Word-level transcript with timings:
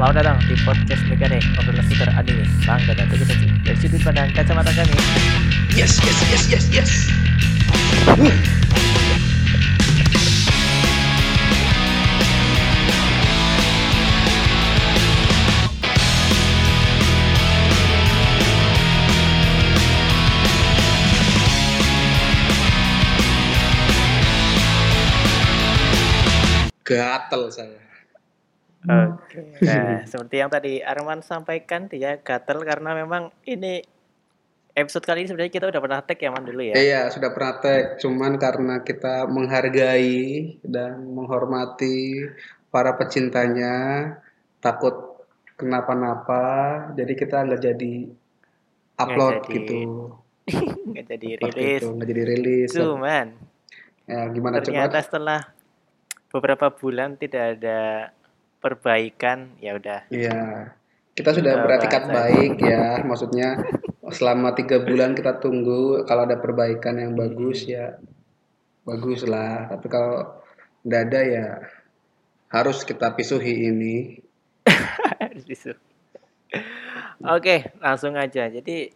Selamat 0.00 0.16
datang 0.16 0.40
di 0.48 0.56
podcast 0.64 1.04
Mekanik 1.12 1.44
Obrolan 1.60 1.84
seputar 1.84 2.08
anime, 2.16 2.48
manga, 2.64 2.96
dan 2.96 3.04
dokumentasi 3.12 3.52
Dari 3.68 3.76
sudut 3.84 4.00
pandang 4.00 4.32
kacamata 4.32 4.72
kami 4.72 4.96
Yes, 5.76 6.00
yes, 6.00 6.18
yes, 6.32 6.44
yes, 6.48 6.64
yes. 6.72 6.90
Gatel 26.88 27.52
saya. 27.52 27.89
Oke 28.80 29.60
Nah, 29.60 30.08
seperti 30.08 30.40
yang 30.40 30.48
tadi 30.48 30.80
Arman 30.80 31.20
sampaikan 31.20 31.84
Dia 31.92 32.16
gatel 32.16 32.64
karena 32.64 32.96
memang 32.96 33.28
ini 33.44 33.84
Episode 34.70 35.04
kali 35.04 35.26
ini 35.26 35.28
sebenarnya 35.28 35.52
kita 35.52 35.66
udah 35.68 35.80
pernah 35.82 36.00
tag 36.00 36.16
ya 36.16 36.30
Man 36.30 36.46
dulu 36.46 36.62
ya 36.62 36.74
Iya, 36.78 37.00
sudah 37.10 37.34
pernah 37.34 37.58
tag. 37.58 37.98
Cuman 37.98 38.38
karena 38.38 38.80
kita 38.86 39.26
menghargai 39.26 40.56
dan 40.62 41.10
menghormati 41.10 42.22
para 42.70 42.94
pecintanya, 42.94 43.74
takut 44.62 45.26
kenapa-napa, 45.58 46.46
jadi 46.94 47.12
kita 47.18 47.42
nggak 47.50 47.62
jadi 47.66 47.92
upload 48.94 49.34
jadi 49.42 49.52
gitu. 49.58 49.78
Nggak 50.94 51.04
jadi 51.18 51.28
Seperti 51.34 51.60
rilis 51.60 51.82
itu, 51.82 51.88
nggak 51.90 52.08
jadi 52.08 52.22
rilis. 52.24 52.70
Cuman 52.72 53.26
Ya, 54.06 54.26
gimana 54.30 54.58
ternyata 54.62 54.98
coba? 54.98 55.06
setelah 55.06 55.40
beberapa 56.30 56.66
bulan 56.74 57.18
tidak 57.18 57.58
ada 57.58 58.10
perbaikan 58.60 59.56
ya 59.58 59.74
udah 59.74 60.06
Iya, 60.12 60.72
kita 61.16 61.32
sudah 61.32 61.52
Kita 61.56 61.64
beratikat 61.64 62.02
baik 62.06 62.54
ya. 62.60 63.00
Maksudnya 63.02 63.56
selama 64.12 64.52
tiga 64.52 64.84
bulan 64.84 65.16
kita 65.16 65.40
tunggu 65.40 66.04
kalau 66.04 66.28
ada 66.28 66.36
perbaikan 66.36 67.00
yang 67.00 67.16
bagus 67.16 67.64
ya 67.66 67.96
bagus 68.84 69.24
lah. 69.24 69.66
Tapi 69.72 69.86
kalau 69.88 70.44
nggak 70.84 71.02
ada 71.10 71.20
ya 71.24 71.46
harus 72.52 72.84
kita 72.84 73.16
pisuhi 73.16 73.68
ini. 73.72 74.20
Oke, 77.36 77.68
langsung 77.80 78.16
aja. 78.16 78.48
Jadi 78.48 78.90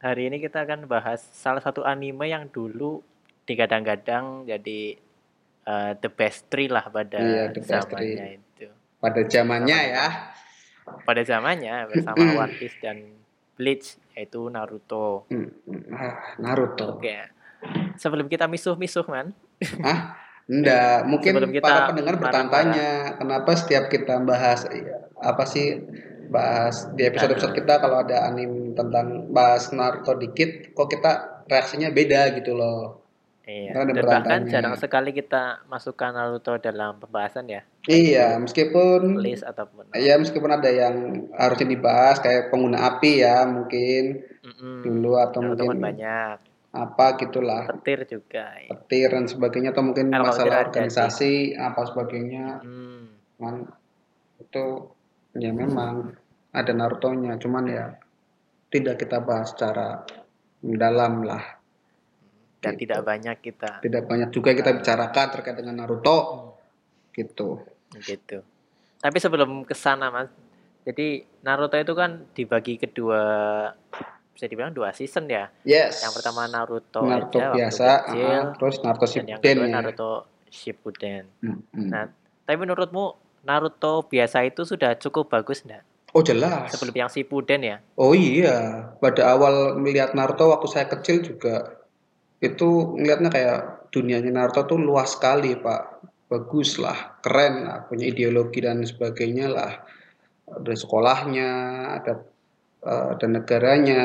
hari 0.00 0.32
ini 0.32 0.40
kita 0.40 0.64
akan 0.64 0.88
bahas 0.88 1.20
salah 1.36 1.60
satu 1.60 1.84
anime 1.84 2.28
yang 2.28 2.48
dulu 2.48 3.04
digadang-gadang 3.44 4.48
jadi 4.48 4.96
eh, 5.66 5.92
the 6.00 6.08
best 6.08 6.48
three 6.48 6.72
lah 6.72 6.88
pada 6.88 7.20
Iya, 7.20 7.44
the 7.52 7.60
best 7.60 7.88
zamannya 7.88 8.40
itu. 8.40 8.49
Pada 9.00 9.24
zamannya 9.24 9.78
ya. 9.96 10.06
Pada 11.08 11.22
zamannya 11.24 11.74
bersama 11.90 12.22
One 12.44 12.54
Piece 12.60 12.76
dan 12.84 13.00
Bleach 13.56 13.96
yaitu 14.12 14.52
Naruto. 14.52 15.24
Ah, 15.92 16.36
Naruto. 16.36 17.00
Oke. 17.00 17.32
Sebelum 17.96 18.28
kita 18.28 18.48
misuh-misuh 18.48 19.04
man, 19.08 19.36
Hah? 19.84 20.16
Enggak, 20.48 21.04
mungkin 21.10 21.32
Sebelum 21.36 21.52
kita 21.52 21.64
para 21.64 21.80
pendengar 21.92 22.14
bertanya-tanya 22.16 23.20
kenapa 23.20 23.50
setiap 23.52 23.92
kita 23.92 24.16
bahas 24.24 24.64
iya, 24.72 25.08
apa 25.20 25.44
sih 25.44 25.78
bahas 26.32 26.88
di 26.96 27.04
episode-episode 27.04 27.52
kita 27.52 27.82
kalau 27.82 28.00
ada 28.00 28.24
anime 28.30 28.72
tentang 28.72 29.28
bahas 29.34 29.68
Naruto 29.74 30.16
dikit 30.16 30.72
kok 30.72 30.88
kita 30.88 31.44
reaksinya 31.50 31.90
beda 31.90 32.32
gitu 32.38 32.56
loh. 32.56 33.02
Iya. 33.50 33.70
Karena 33.72 33.82
ada 33.84 33.92
Dan 33.92 34.06
bahkan 34.06 34.40
jarang 34.46 34.74
sekali 34.76 35.10
kita 35.10 35.42
masukkan 35.66 36.10
Naruto 36.10 36.54
dalam 36.56 36.96
pembahasan 36.96 37.46
ya, 37.46 37.66
Iya, 37.82 38.38
meskipun 38.38 39.18
list 39.18 39.42
ataupun. 39.42 39.90
ya 39.92 40.14
meskipun 40.14 40.50
ada 40.50 40.68
yang 40.68 40.94
harusnya 41.32 41.66
dibahas 41.68 42.16
kayak 42.18 42.48
pengguna 42.48 42.78
api 42.88 43.12
ya 43.18 43.42
mungkin 43.44 44.22
Mm-mm. 44.40 44.76
dulu 44.82 45.18
atau 45.18 45.40
Naruto 45.40 45.64
mungkin 45.64 45.82
banyak. 45.82 46.36
apa 46.70 47.18
gitulah 47.18 47.66
Petir 47.68 48.06
juga. 48.06 48.54
ya. 48.54 48.70
petir 48.70 49.10
dan 49.10 49.26
sebagainya 49.26 49.70
atau 49.70 49.82
mungkin 49.82 50.06
Kalau 50.08 50.22
masalah 50.24 50.62
organisasi 50.62 51.32
apa 51.52 51.82
sebagainya 51.84 52.62
Hmm. 52.62 53.10
cuman 53.34 53.54
itu 54.38 54.64
ya 55.34 55.50
memang 55.50 56.14
ada 56.50 56.70
Naruto-nya 56.70 57.34
cuman 57.36 57.64
ya 57.66 57.86
tidak 58.68 58.98
kita 58.98 59.18
bahas 59.18 59.50
secara 59.50 60.06
mendalam 60.60 61.22
lah 61.22 61.58
dan 62.60 62.76
Gitu. 62.76 62.86
tidak 62.86 63.00
banyak 63.02 63.36
kita 63.40 63.80
tidak 63.80 64.04
banyak 64.04 64.28
juga 64.30 64.52
kita 64.52 64.70
bicarakan 64.76 65.26
terkait 65.32 65.56
dengan 65.56 65.74
Naruto 65.84 66.18
gitu 67.16 67.64
gitu. 67.98 68.46
Tapi 69.00 69.16
sebelum 69.18 69.64
ke 69.66 69.74
sana 69.74 70.12
Mas, 70.12 70.30
jadi 70.84 71.24
Naruto 71.42 71.74
itu 71.80 71.96
kan 71.96 72.28
dibagi 72.36 72.76
kedua 72.76 73.22
bisa 74.30 74.46
dibilang 74.46 74.72
dua 74.72 74.92
season 74.94 75.26
ya. 75.26 75.50
yes 75.66 76.04
Yang 76.04 76.20
pertama 76.20 76.46
Naruto, 76.46 77.02
Naruto 77.02 77.40
aja 77.40 77.50
biasa 77.56 77.86
kecil, 78.14 78.28
ah, 78.28 78.44
terus 78.56 78.76
Naruto 78.84 79.06
dan 79.08 79.26
yang 79.26 79.40
Shippuden 79.40 79.56
kedua 79.56 79.66
ya 79.66 79.74
Naruto 79.74 80.10
Shippuden. 80.50 81.24
Hmm, 81.42 81.58
hmm. 81.72 81.88
Nah, 81.90 82.04
tapi 82.46 82.56
menurutmu 82.60 83.04
Naruto 83.42 84.04
biasa 84.04 84.44
itu 84.44 84.62
sudah 84.68 84.94
cukup 85.00 85.32
bagus 85.32 85.64
enggak? 85.64 85.82
oh 86.10 86.22
jelas 86.26 86.74
Sebelum 86.74 86.94
yang 86.94 87.10
Shippuden 87.10 87.60
ya? 87.62 87.76
oh 87.96 88.12
iya 88.12 88.90
pada 88.98 89.30
awal 89.32 89.78
melihat 89.78 90.12
Naruto 90.12 90.50
waktu 90.50 90.66
saya 90.68 90.86
kecil 90.90 91.22
juga 91.22 91.79
itu 92.40 92.96
ngelihatnya 92.96 93.30
kayak 93.30 93.60
dunianya 93.92 94.32
Naruto 94.32 94.64
tuh 94.64 94.80
luas 94.80 95.12
sekali 95.12 95.52
pak. 95.60 96.00
Bagus 96.30 96.78
lah 96.80 97.20
keren 97.20 97.66
lah 97.68 97.84
punya 97.84 98.08
ideologi 98.08 98.64
dan 98.64 98.80
sebagainya 98.80 99.46
lah. 99.52 99.72
Ada 100.48 100.72
sekolahnya 100.72 101.50
ada 102.00 102.12
eh, 102.80 103.06
ada 103.18 103.26
negaranya 103.28 104.02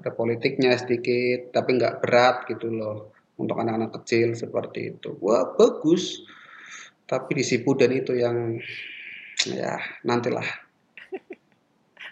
ada 0.00 0.10
politiknya 0.10 0.72
sedikit 0.80 1.52
tapi 1.52 1.76
nggak 1.76 2.00
berat 2.00 2.48
gitu 2.48 2.72
loh 2.72 3.12
untuk 3.36 3.60
anak-anak 3.60 4.00
kecil 4.00 4.32
seperti 4.32 4.96
itu. 4.96 5.14
Wah 5.20 5.52
bagus. 5.52 6.24
Tapi 7.08 7.40
di 7.40 7.44
Shippuden 7.44 7.92
itu 7.92 8.12
yang 8.16 8.60
ya 9.48 9.80
nantilah. 10.04 10.44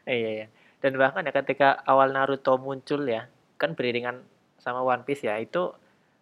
Eh, 0.08 0.16
iya, 0.20 0.30
iya. 0.42 0.46
Dan 0.80 0.96
bahkan 0.96 1.24
ya 1.24 1.32
ketika 1.32 1.84
awal 1.84 2.12
Naruto 2.16 2.56
muncul 2.56 3.04
ya, 3.04 3.28
kan 3.60 3.76
beriringan 3.76 4.24
sama 4.66 4.82
One 4.82 5.02
Piece 5.02 5.22
ya, 5.22 5.38
itu 5.38 5.70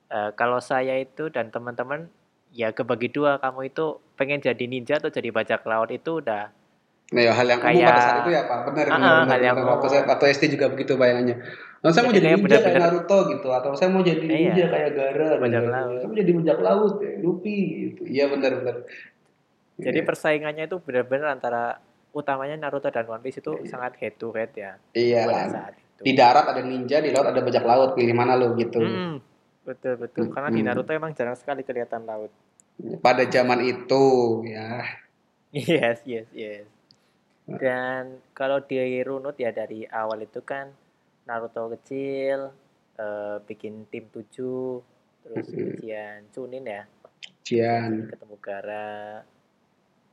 eh, 0.06 0.30
kalau 0.32 0.60
saya 0.60 0.94
itu 0.94 1.26
dan 1.26 1.48
teman-teman 1.48 2.12
ya 2.52 2.70
kebagi 2.70 3.08
dua, 3.08 3.36
kamu 3.38 3.66
itu 3.66 3.86
pengen 4.14 4.38
jadi 4.38 4.64
ninja 4.64 4.94
atau 4.94 5.08
jadi 5.08 5.32
bajak 5.32 5.64
laut 5.64 5.88
itu 5.88 6.20
udah 6.20 6.52
Nah, 7.06 7.20
ya, 7.20 7.32
hal 7.32 7.46
yang 7.46 7.60
umum 7.60 7.68
Kayak- 7.70 7.84
pada 7.86 8.00
saat 8.00 8.16
itu 8.18 8.30
ya 8.30 8.42
Pak, 8.44 8.58
benar, 8.64 8.84
Ah, 8.86 8.96
benar, 8.96 9.24
hal 9.28 9.40
yang 9.42 9.54
benar. 9.54 9.68
Waktu 9.70 9.80
umum. 9.82 9.92
saya 9.92 10.02
waktu 10.06 10.24
SD 10.26 10.44
juga 10.50 10.66
begitu 10.68 10.92
bayangannya. 10.94 11.36
Nah, 11.78 11.90
saya 11.90 12.02
mau 12.02 12.10
Jadi 12.10 12.16
jadi 12.16 12.26
kayak 12.26 12.38
ninja 12.38 12.48
kayak 12.48 12.64
benar-benar- 12.64 12.92
Naruto 12.96 13.18
gitu, 13.28 13.48
atau 13.50 13.70
saya 13.72 13.88
mau 13.88 14.02
jadi 14.02 14.24
Iya. 14.24 14.36
ninja 14.46 14.64
kayak 14.66 14.90
Gara, 14.90 15.28
Bajak 15.36 15.44
gitu. 15.58 15.70
laut. 15.70 15.94
Saya 15.94 16.06
mau 16.06 16.16
jadi 16.16 16.32
bajak 16.34 16.58
laut, 16.60 16.94
ya, 16.98 17.12
Luffy 17.18 17.56
gitu. 17.84 18.00
Iya 18.04 18.24
benar, 18.26 18.50
benar. 18.56 18.76
jadi 19.76 19.98
Iya. 19.98 20.06
persaingannya 20.06 20.64
itu 20.64 20.76
benar-benar 20.78 21.28
antara 21.30 21.62
utamanya 22.10 22.56
Naruto 22.56 22.88
dan 22.88 23.04
One 23.04 23.20
Piece 23.20 23.38
itu 23.38 23.52
sangat 23.64 23.98
head 23.98 24.14
to 24.16 24.30
head 24.30 24.54
ya 24.54 24.78
Iya 24.92 25.20
pada 25.24 25.34
lah. 25.36 25.46
saat 25.50 25.74
itu. 25.74 25.83
Di 26.04 26.12
darat 26.12 26.52
ada 26.52 26.60
ninja, 26.60 27.00
di 27.00 27.08
laut 27.08 27.32
ada 27.32 27.40
bajak 27.40 27.64
laut. 27.64 27.90
Pilih 27.96 28.12
mana 28.12 28.36
lo 28.36 28.52
gitu. 28.60 28.84
Mm, 28.84 29.24
betul 29.64 29.96
betul. 29.96 30.28
Karena 30.28 30.52
di 30.52 30.60
Mm-mm. 30.60 30.68
Naruto 30.68 30.92
emang 30.92 31.16
jarang 31.16 31.34
sekali 31.40 31.64
kelihatan 31.64 32.04
laut. 32.04 32.28
Pada 33.00 33.24
zaman 33.24 33.64
itu 33.64 34.04
ya. 34.44 34.84
Yes, 35.54 36.02
yes, 36.04 36.26
yes. 36.34 36.66
Dan 37.46 38.20
kalau 38.34 38.60
dirunut 38.64 39.38
ya 39.38 39.54
dari 39.54 39.86
awal 39.88 40.26
itu 40.26 40.42
kan 40.42 40.68
Naruto 41.24 41.72
kecil 41.78 42.52
eh, 43.00 43.36
bikin 43.46 43.88
tim 43.88 44.10
7 44.12 45.24
terus 45.24 45.48
ujian 45.48 46.28
Chunin 46.36 46.68
ya, 46.68 46.84
Jian. 47.40 48.12
ketemu 48.12 48.36
Gara. 48.44 49.24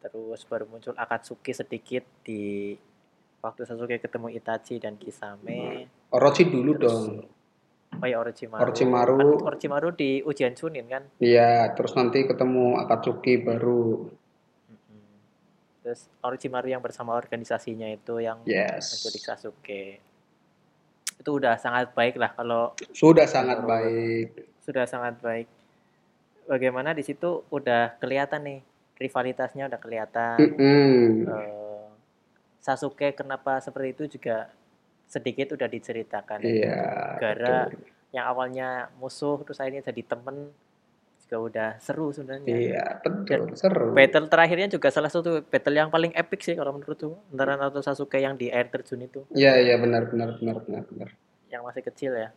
Terus 0.02 0.42
baru 0.48 0.66
muncul 0.66 0.96
Akatsuki 0.96 1.52
sedikit 1.52 2.08
di 2.24 2.74
waktu 3.42 3.62
Sasuke 3.66 3.98
ketemu 3.98 4.30
Itachi 4.32 4.78
dan 4.78 4.96
Kisame. 4.96 5.90
Orochi 6.10 6.46
dulu 6.46 6.72
Terus- 6.74 6.86
dong. 6.88 7.06
Oh 7.92 8.08
ya 8.08 8.24
Orochimaru. 8.24 8.62
Orochimaru. 8.64 9.18
Kan 9.20 9.48
Orochimaru 9.52 9.90
di 9.92 10.24
ujian 10.24 10.56
Chunin 10.56 10.88
kan. 10.88 11.04
Iya, 11.20 11.76
terus 11.76 11.92
nanti 11.92 12.24
ketemu 12.24 12.80
Akatsuki 12.80 13.44
baru. 13.44 14.08
Terus 15.82 16.08
Orochimaru 16.22 16.70
yang 16.70 16.80
bersama 16.80 17.14
organisasinya 17.14 17.90
itu 17.90 18.22
yang 18.22 18.40
Yes. 18.48 18.96
menculik 18.96 19.24
Sasuke. 19.26 19.84
Itu 21.20 21.36
udah 21.36 21.58
sangat 21.58 21.92
baik 21.92 22.16
lah 22.16 22.32
kalau 22.32 22.72
Sudah 22.96 23.28
sangat 23.28 23.60
Menurut- 23.60 23.70
baik. 23.76 24.28
sudah 24.62 24.86
sangat 24.86 25.20
baik. 25.20 25.48
Bagaimana 26.48 26.94
di 26.94 27.02
situ 27.02 27.44
udah 27.50 27.98
kelihatan 27.98 28.42
nih 28.42 28.60
rivalitasnya 28.96 29.68
udah 29.68 29.80
kelihatan. 29.82 30.38
Mm-mm. 30.40 31.28
Eh, 31.28 31.61
Sasuke 32.62 33.12
kenapa 33.12 33.58
seperti 33.58 33.88
itu 33.92 34.04
juga 34.16 34.48
sedikit 35.06 35.58
udah 35.58 35.68
diceritakan. 35.68 36.40
Iya. 36.40 36.80
Gara 37.18 37.58
betul. 37.68 37.90
yang 38.12 38.26
awalnya 38.28 38.70
musuh 38.96 39.42
terus 39.42 39.58
akhirnya 39.58 39.82
jadi 39.84 40.04
temen 40.06 40.54
juga 41.22 41.38
udah 41.42 41.70
seru 41.80 42.12
sebenarnya. 42.12 42.48
Iya, 42.48 42.86
betul, 43.00 43.24
Dan 43.48 43.56
seru. 43.56 43.96
battle 43.96 44.28
terakhirnya 44.28 44.68
juga 44.68 44.92
salah 44.92 45.08
satu 45.08 45.42
battle 45.42 45.74
yang 45.74 45.88
paling 45.88 46.12
epic 46.12 46.44
sih 46.44 46.54
kalau 46.54 46.76
menurutku 46.76 47.16
antara 47.32 47.56
Naruto 47.56 47.80
Sasuke 47.80 48.20
yang 48.20 48.36
di 48.36 48.48
air 48.48 48.68
terjun 48.68 49.00
itu, 49.00 49.24
Iya, 49.32 49.58
iya 49.58 49.76
benar 49.76 50.06
benar 50.08 50.36
benar 50.36 50.60
benar 50.62 50.84
benar. 50.86 51.10
yang 51.48 51.64
masih 51.64 51.82
kecil 51.82 52.14
ya. 52.14 52.30
Kan 52.30 52.36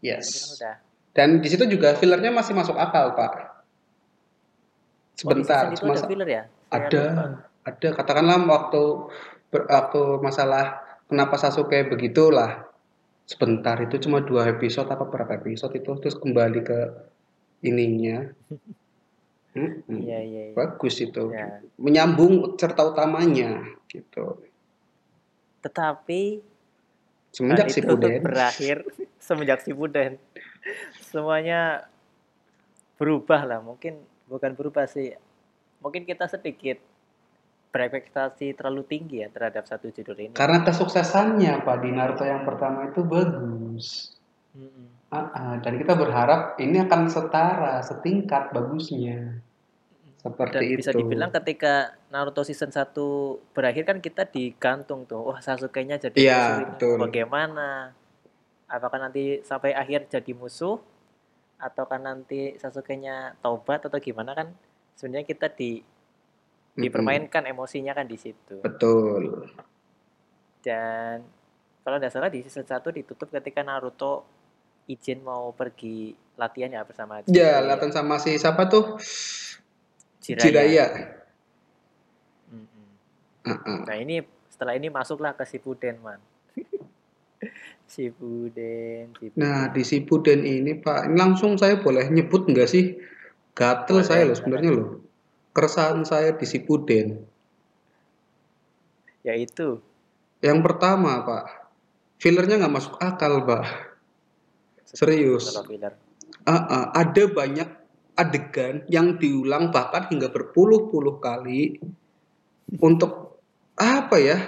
Yes. 0.00 0.54
udah. 0.54 0.76
Dan 1.10 1.38
di 1.38 1.48
situ 1.48 1.66
juga 1.66 1.94
fillernya 1.94 2.30
masih 2.30 2.52
masuk 2.52 2.74
akal, 2.74 3.14
Pak. 3.14 3.32
Oh 3.34 5.30
di 5.30 5.42
Sebentar, 5.42 5.70
itu 5.70 5.78
cuma 5.80 5.94
ada 5.94 6.06
filler 6.06 6.28
ya? 6.28 6.42
Saya 6.68 6.86
ada 6.86 7.02
lupa. 7.02 7.24
ada 7.64 7.88
katakanlah 7.94 8.36
waktu 8.44 8.82
ber- 9.54 9.70
waktu 9.70 10.02
masalah 10.18 10.82
kenapa 11.06 11.38
Sasuke 11.38 11.86
begitulah. 11.86 12.66
Sebentar 13.24 13.78
itu 13.80 13.96
cuma 14.02 14.20
dua 14.20 14.50
episode 14.50 14.90
apa 14.90 15.06
berapa 15.06 15.38
episode 15.38 15.72
itu 15.78 15.94
terus 16.02 16.18
kembali 16.18 16.60
ke 16.66 16.80
ininya. 17.62 18.28
Mm-mm. 19.54 20.02
Iya 20.02 20.18
iya 20.20 20.42
iya. 20.50 20.54
Bagus 20.58 20.98
itu. 20.98 21.30
Ya. 21.30 21.62
Menyambung 21.78 22.58
cerita 22.58 22.82
utamanya 22.84 23.62
gitu. 23.86 24.42
Tetapi 25.62 26.42
Semenjak 27.30 27.70
itu 27.70 27.80
Shippuden. 27.80 28.20
berakhir 28.26 28.76
semenjak 29.22 29.62
Shippuden. 29.62 30.18
Semuanya 31.00 31.86
berubah 32.98 33.46
lah. 33.46 33.62
Mungkin 33.62 34.02
bukan 34.26 34.52
berubah 34.58 34.90
sih. 34.90 35.14
Mungkin 35.80 36.04
kita 36.04 36.26
sedikit 36.28 36.76
berekspektasi 37.74 38.54
terlalu 38.54 38.86
tinggi 38.86 39.26
ya 39.26 39.28
terhadap 39.34 39.66
satu 39.66 39.90
judul 39.90 40.30
ini. 40.30 40.34
Karena 40.38 40.62
kesuksesannya 40.62 41.66
Pak 41.66 41.76
di 41.82 41.90
Naruto 41.90 42.22
yang 42.22 42.46
pertama 42.46 42.86
itu 42.86 43.02
bagus. 43.02 44.14
Mm-mm. 44.54 45.10
Ah, 45.10 45.26
ah, 45.34 45.54
dan 45.58 45.82
kita 45.82 45.98
berharap 45.98 46.54
ini 46.62 46.78
akan 46.86 47.10
setara, 47.10 47.82
setingkat 47.82 48.54
bagusnya. 48.54 49.42
Dan 49.42 50.22
Seperti 50.22 50.64
bisa 50.78 50.94
itu. 50.94 51.02
dibilang 51.02 51.34
ketika 51.34 51.98
Naruto 52.14 52.46
season 52.46 52.70
1 52.70 52.94
berakhir 53.50 53.84
kan 53.90 53.98
kita 53.98 54.22
digantung 54.30 55.02
tuh. 55.04 55.34
Wah, 55.34 55.42
Sasuke-nya 55.42 55.98
jadi 55.98 56.14
Iya, 56.14 56.42
musuh 56.78 56.96
bagaimana? 56.96 57.90
Apakah 58.70 59.02
nanti 59.02 59.42
sampai 59.42 59.74
akhir 59.74 60.08
jadi 60.08 60.32
musuh 60.32 60.78
ataukah 61.58 61.98
nanti 61.98 62.54
Sasuke-nya 62.56 63.34
taubat 63.42 63.90
atau 63.90 63.98
gimana 63.98 64.32
kan? 64.32 64.48
Sebenarnya 64.94 65.26
kita 65.26 65.50
di 65.50 65.82
Dipermainkan 66.74 67.46
emosinya 67.46 67.94
kan 67.94 68.06
di 68.06 68.18
situ. 68.18 68.58
Betul. 68.58 69.46
Dan 70.58 71.22
kalau 71.84 71.96
tidak 72.00 72.12
salah 72.12 72.30
di 72.32 72.42
season 72.42 72.66
1 72.66 72.82
ditutup 72.90 73.30
ketika 73.30 73.62
Naruto 73.62 74.24
izin 74.90 75.22
mau 75.22 75.52
pergi 75.54 76.12
latihan 76.34 76.72
ya 76.74 76.82
bersama 76.82 77.22
Ya, 77.24 77.60
Jiraiya. 77.60 77.60
latihan 77.62 77.92
sama 77.94 78.18
si 78.18 78.34
siapa 78.34 78.66
tuh? 78.66 78.98
Jiraiya. 80.24 80.42
Jiraiya. 80.42 80.86
Mm-mm. 82.50 82.88
Ah, 83.44 83.60
ah. 83.60 83.80
Nah 83.86 83.96
ini 84.00 84.24
setelah 84.50 84.74
ini 84.74 84.88
masuklah 84.88 85.36
ke 85.36 85.44
Shippuden 85.44 86.00
man. 86.00 86.18
Shippuden, 87.92 89.12
Shippuden. 89.20 89.38
Nah, 89.38 89.68
di 89.70 89.82
Shippuden 89.84 90.40
ini 90.42 90.72
Pak, 90.80 91.12
ini 91.12 91.16
langsung 91.20 91.60
saya 91.60 91.78
boleh 91.78 92.08
nyebut 92.08 92.48
nggak 92.48 92.68
sih? 92.68 92.96
Gatel 93.54 94.00
Boleh, 94.00 94.08
saya 94.08 94.22
loh 94.26 94.34
sebenarnya 94.34 94.70
loh. 94.72 95.03
Keresahan 95.54 96.02
saya 96.02 96.34
di 96.34 96.42
Shippuden. 96.42 97.22
Yaitu 99.22 99.78
Yang 100.44 100.58
pertama 100.60 101.24
Pak, 101.24 101.44
fillernya 102.20 102.60
nggak 102.60 102.74
masuk 102.74 102.94
akal 103.00 103.40
Pak. 103.46 103.64
Serius. 104.84 105.56
Ah, 106.44 106.52
ah, 106.68 106.84
ada 106.92 107.24
banyak 107.30 107.70
adegan 108.14 108.84
yang 108.92 109.16
diulang 109.16 109.72
bahkan 109.72 110.06
hingga 110.12 110.28
berpuluh-puluh 110.28 111.22
kali 111.22 111.80
untuk 112.82 113.40
apa 113.78 114.16
ya? 114.20 114.38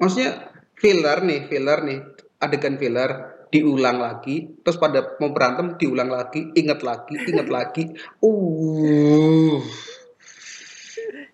Maksudnya 0.00 0.50
filler 0.78 1.18
nih, 1.22 1.40
filler 1.46 1.78
nih, 1.84 1.98
adegan 2.40 2.80
filler 2.80 3.31
diulang 3.52 4.00
lagi, 4.00 4.48
terus 4.64 4.80
pada 4.80 5.14
mau 5.20 5.28
berantem 5.28 5.76
diulang 5.76 6.08
lagi, 6.08 6.48
ingat 6.56 6.80
lagi, 6.80 7.14
ingat 7.28 7.48
lagi. 7.60 7.92
Uh, 8.24 9.60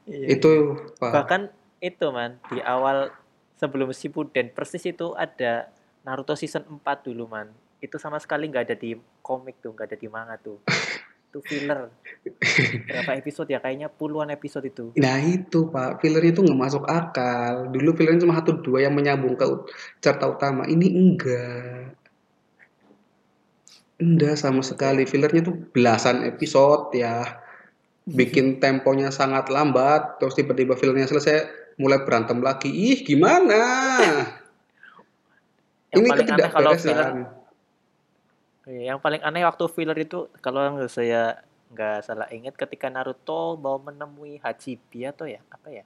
Iya. 0.09 0.41
itu 0.41 0.51
Pak. 0.97 1.13
Bahkan 1.13 1.43
itu 1.85 2.07
man 2.09 2.41
di 2.49 2.59
awal 2.65 3.13
sebelum 3.61 3.93
Shippuden 3.93 4.51
persis 4.57 4.83
itu 4.89 5.13
ada 5.13 5.69
Naruto 6.03 6.33
season 6.33 6.65
4 6.65 7.05
dulu 7.05 7.29
man. 7.29 7.53
Itu 7.79 8.01
sama 8.01 8.17
sekali 8.17 8.49
nggak 8.49 8.65
ada 8.73 8.77
di 8.79 8.97
komik 9.21 9.61
tuh, 9.61 9.77
nggak 9.77 9.93
ada 9.93 9.99
di 10.01 10.09
manga 10.09 10.41
tuh. 10.41 10.65
Itu 11.29 11.45
filler. 11.45 11.93
Berapa 12.89 13.21
episode 13.21 13.53
ya? 13.53 13.61
Kayaknya 13.61 13.93
puluhan 13.93 14.33
episode 14.33 14.65
itu. 14.65 14.97
Nah 14.97 15.21
itu 15.21 15.69
Pak, 15.69 16.01
filler 16.01 16.25
itu 16.25 16.41
nggak 16.41 16.57
masuk 16.57 16.89
akal. 16.89 17.69
Dulu 17.69 17.93
fillernya 17.93 18.25
cuma 18.25 18.33
satu 18.41 18.57
dua 18.65 18.89
yang 18.89 18.97
menyambung 18.97 19.37
ke 19.37 19.45
cerita 20.01 20.25
utama. 20.25 20.65
Ini 20.65 20.89
enggak. 20.89 21.78
Enggak 23.99 24.39
sama 24.39 24.63
sekali. 24.63 25.05
Fillernya 25.05 25.43
tuh 25.43 25.59
belasan 25.75 26.23
episode 26.23 26.95
ya. 26.95 27.43
Bikin 28.07 28.63
temponya 28.63 29.11
sangat 29.11 29.51
lambat. 29.51 30.23
Terus 30.23 30.39
tiba-tiba 30.39 30.79
fillernya 30.79 31.11
selesai, 31.11 31.51
mulai 31.83 32.07
berantem 32.07 32.39
lagi. 32.39 32.71
Ih 32.71 33.03
gimana? 33.03 33.59
Yang 35.93 36.05
Ini 36.05 36.09
paling 36.13 36.29
aneh 36.29 36.51
kalau 36.53 36.71
filler. 36.77 37.09
Iya, 38.69 38.83
Yang 38.93 38.99
paling 39.01 39.23
aneh 39.25 39.43
waktu 39.49 39.65
filler 39.73 39.97
itu 39.97 40.29
kalau 40.45 40.77
nggak 40.77 40.93
saya 40.93 41.41
nggak 41.69 41.99
salah 42.01 42.29
ingat 42.33 42.57
ketika 42.57 42.89
Naruto 42.89 43.61
mau 43.61 43.77
menemui 43.81 44.41
Hachibi 44.41 45.09
atau 45.09 45.25
ya 45.25 45.41
apa 45.49 45.69
ya? 45.73 45.85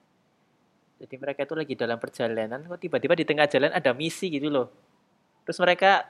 Jadi 1.03 1.15
mereka 1.19 1.43
itu 1.43 1.55
lagi 1.59 1.75
dalam 1.75 1.99
perjalanan, 1.99 2.63
kok 2.63 2.79
tiba-tiba 2.79 3.19
di 3.19 3.27
tengah 3.27 3.51
jalan 3.51 3.75
ada 3.75 3.91
misi 3.91 4.31
gitu 4.31 4.47
loh. 4.47 4.71
Terus 5.43 5.59
mereka 5.59 6.07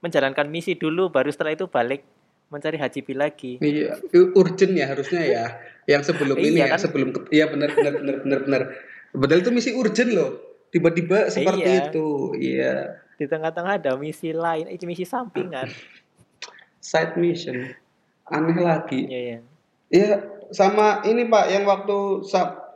menjalankan 0.00 0.48
misi 0.48 0.74
dulu, 0.74 1.08
baru 1.08 1.28
setelah 1.28 1.52
itu 1.52 1.64
balik 1.64 2.04
mencari 2.50 2.76
Hachibi 2.76 3.14
lagi. 3.14 3.52
Iya, 3.56 4.00
urgent 4.34 4.72
ya 4.74 4.90
harusnya 4.90 5.22
ya. 5.22 5.44
Yang 5.86 6.10
sebelum 6.10 6.36
ini 6.36 6.58
Iya 6.58 6.66
ya, 6.66 6.72
kan? 6.74 6.80
sebelum 6.80 7.08
ke- 7.12 7.30
iya 7.30 7.46
benar 7.46 7.70
benar 7.70 7.92
benar 8.00 8.16
benar 8.20 8.38
benar. 8.42 8.62
Padahal 9.10 9.40
itu 9.40 9.50
misi 9.50 9.70
urgent 9.70 10.10
loh. 10.10 10.30
Tiba-tiba 10.70 11.26
seperti 11.28 11.66
Iya. 11.66 11.82
itu. 11.86 12.08
Iya. 12.34 12.74
Di 13.14 13.26
tengah-tengah 13.26 13.78
ada 13.78 13.92
misi 13.94 14.30
lain, 14.30 14.66
itu 14.66 14.86
misi 14.86 15.02
sampingan. 15.02 15.66
Side 16.80 17.14
mission. 17.14 17.74
Aneh 18.24 18.56
lagi. 18.56 19.04
Iya, 19.04 19.20
iya. 19.20 19.38
Iya, 19.90 20.10
sama 20.50 21.02
ini 21.02 21.26
Pak 21.26 21.50
yang 21.50 21.66
waktu 21.66 22.22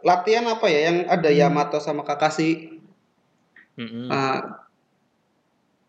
latihan 0.03 0.45
apa 0.45 0.67
ya 0.67 0.81
yang 0.91 0.97
ada 1.07 1.31
Hmm. 1.31 1.39
Yamato 1.39 1.79
sama 1.79 2.03
Kakashi 2.03 2.77
Mm-mm. 3.75 4.07
uh, 4.07 4.39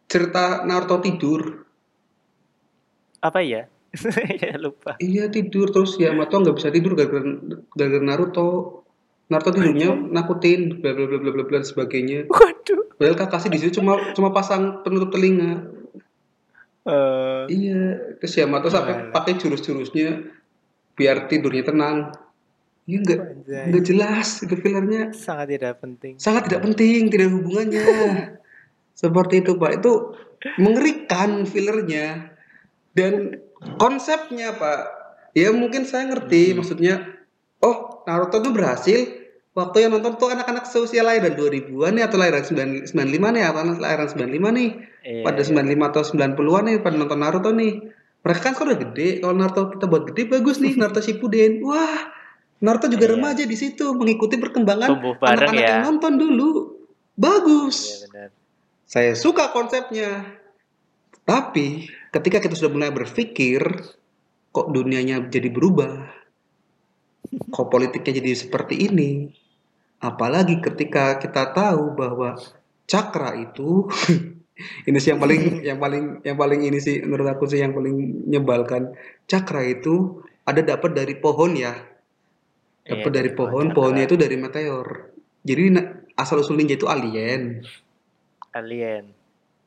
cerita 0.06 0.64
Naruto 0.64 1.02
tidur. 1.02 1.66
Apa 3.22 3.42
ya? 3.42 3.66
ya 4.44 4.60
lupa. 4.60 5.00
Iya 5.00 5.32
tidur 5.32 5.72
terus 5.72 5.96
Yamato 5.96 6.38
nggak 6.38 6.56
bisa 6.56 6.70
tidur 6.70 6.94
gara-gara 6.94 8.00
Naruto. 8.00 8.82
Naruto 9.26 9.50
tidurnya 9.52 9.96
nakutin 9.96 10.78
bla 10.84 10.94
bla 10.94 11.06
bla 11.08 11.18
bla 11.18 11.32
bla 11.34 11.44
bla 11.44 11.60
sebagainya. 11.62 12.30
Waduh. 12.30 12.96
Padahal 12.96 13.18
Kakashi 13.18 13.50
di 13.50 13.58
situ 13.60 13.82
cuma 13.82 14.14
cuma 14.14 14.30
pasang 14.30 14.84
penutup 14.84 15.10
telinga. 15.12 15.68
Eh, 16.86 17.44
Iya, 17.50 18.14
terus 18.22 18.38
Yamato 18.38 18.70
sampai 18.70 18.94
Walah. 18.94 19.12
pakai 19.12 19.34
jurus-jurusnya 19.36 20.22
biar 20.94 21.26
tidurnya 21.26 21.66
tenang. 21.66 21.98
Iya 22.86 22.98
nggak 23.02 23.20
Anjay. 23.26 23.64
nggak 23.74 23.84
jelas 23.84 24.28
itu 24.46 24.54
fillernya 24.56 25.10
sangat 25.10 25.58
tidak 25.58 25.82
penting. 25.82 26.14
sangat 26.22 26.46
tidak 26.46 26.62
penting, 26.62 27.10
tidak 27.10 27.34
hubungannya. 27.34 27.82
Seperti 28.96 29.44
itu 29.44 29.54
Pak, 29.54 29.72
itu 29.78 30.16
mengerikan 30.56 31.44
fillernya 31.44 32.32
dan 32.92 33.44
konsepnya 33.76 34.56
Pak. 34.56 34.80
Ya 35.34 35.52
mungkin 35.52 35.84
saya 35.84 36.08
ngerti 36.08 36.52
Hmm. 36.52 36.56
maksudnya. 36.58 36.96
Oh 37.60 38.02
Naruto 38.06 38.40
tuh 38.40 38.50
berhasil 38.50 39.00
waktu 39.52 39.78
yang 39.82 39.92
nonton 39.94 40.16
tuh 40.16 40.30
anak-anak 40.30 40.64
seusia 40.64 41.02
lahiran 41.02 41.34
2000-an 41.34 41.92
nih 41.92 42.04
atau 42.04 42.16
lahiran 42.16 42.44
9- 42.44 42.88
95 42.88 42.96
nih 43.32 43.44
atau 43.44 43.60
anak 43.62 43.78
lahiran 43.78 44.08
95 44.08 44.50
nih 44.52 44.70
Iya, 45.06 45.22
pada 45.22 45.38
iya. 45.38 45.48
95 45.48 45.86
atau 45.86 46.02
90-an 46.04 46.64
nih 46.64 46.76
pada 46.80 46.96
nonton 46.96 47.20
Naruto 47.20 47.52
nih. 47.52 47.74
Mereka 48.22 48.40
kan 48.42 48.52
sekarang 48.54 48.70
udah 48.70 48.82
gede. 48.86 49.10
Kalau 49.20 49.34
Naruto 49.34 49.62
kita 49.72 49.86
buat 49.86 50.04
gede 50.08 50.24
bagus 50.28 50.58
nih 50.58 50.74
Naruto 50.76 50.98
Shippuden. 51.00 51.52
Wah, 51.62 52.00
Naruto 52.58 52.88
juga 52.88 53.06
Iya. 53.06 53.14
remaja 53.14 53.44
di 53.44 53.54
situ 53.54 53.86
mengikuti 53.92 54.36
perkembangan 54.36 54.90
anak-anak 55.20 55.54
ya. 55.54 55.68
yang 55.68 55.82
nonton 55.86 56.14
dulu. 56.16 56.50
Bagus. 57.14 57.78
Iya 57.82 57.98
benar. 58.08 58.30
Saya 58.86 59.18
suka 59.18 59.50
konsepnya. 59.52 60.40
Tapi 61.26 61.90
ketika 62.14 62.38
kita 62.38 62.54
sudah 62.54 62.72
mulai 62.72 62.92
berpikir 62.94 63.62
kok 64.54 64.68
dunianya 64.70 65.26
jadi 65.30 65.50
berubah. 65.50 66.06
Kok 67.52 67.68
politiknya 67.68 68.22
jadi 68.22 68.32
seperti 68.38 68.88
ini. 68.88 69.30
Apalagi 70.00 70.62
ketika 70.62 71.18
kita 71.18 71.50
tahu 71.52 71.98
bahwa 71.98 72.38
cakra 72.86 73.34
itu 73.42 73.90
Ini 74.56 74.98
sih 75.04 75.12
yang 75.12 75.20
paling 75.20 75.42
yang 75.68 75.80
paling 75.80 76.04
yang 76.24 76.38
paling 76.40 76.62
ini 76.64 76.80
sih 76.80 77.04
menurut 77.04 77.28
aku 77.28 77.44
sih 77.48 77.60
yang 77.60 77.76
paling 77.76 78.24
menyebalkan. 78.28 78.96
Cakra 79.28 79.68
itu 79.68 80.24
ada 80.48 80.64
dapat 80.64 80.96
dari 80.96 81.20
pohon 81.20 81.60
ya. 81.60 81.76
Iya, 82.86 83.02
Dapat 83.02 83.12
dari 83.12 83.30
dari 83.34 83.38
pohon 83.38 83.66
pohonnya 83.76 84.04
itu 84.08 84.16
dari 84.16 84.38
meteor. 84.40 85.12
Jadi 85.46 85.62
asal 86.16 86.42
usul 86.42 86.56
ninja 86.56 86.80
itu 86.80 86.88
alien. 86.88 87.66
Alien. 88.56 89.12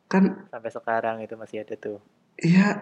Kan 0.09 0.49
Sampai 0.49 0.73
sekarang 0.73 1.21
itu 1.21 1.37
masih 1.37 1.63
ada 1.63 1.77
tuh. 1.77 2.01
ya 2.41 2.81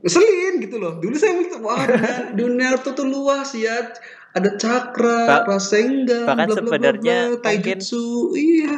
ngeselin 0.00 0.60
gitu 0.60 0.76
loh. 0.76 1.00
Dulu 1.00 1.16
saya 1.16 1.32
mikir, 1.40 1.58
wah 1.64 1.80
dunia, 1.82 2.14
dunia 2.36 2.66
Naruto 2.72 2.92
tuh 2.92 3.06
luas 3.08 3.52
ya. 3.56 3.92
Ada 4.36 4.60
cakra, 4.60 5.24
Ba- 5.24 5.44
Rasengan, 5.48 6.28
bahkan 6.28 6.44
bla 6.44 6.44
bla 6.44 6.60
bla 6.60 6.68
sebenarnya 6.68 7.18
bla, 7.32 7.40
taijutsu. 7.40 8.36
Iya. 8.36 8.76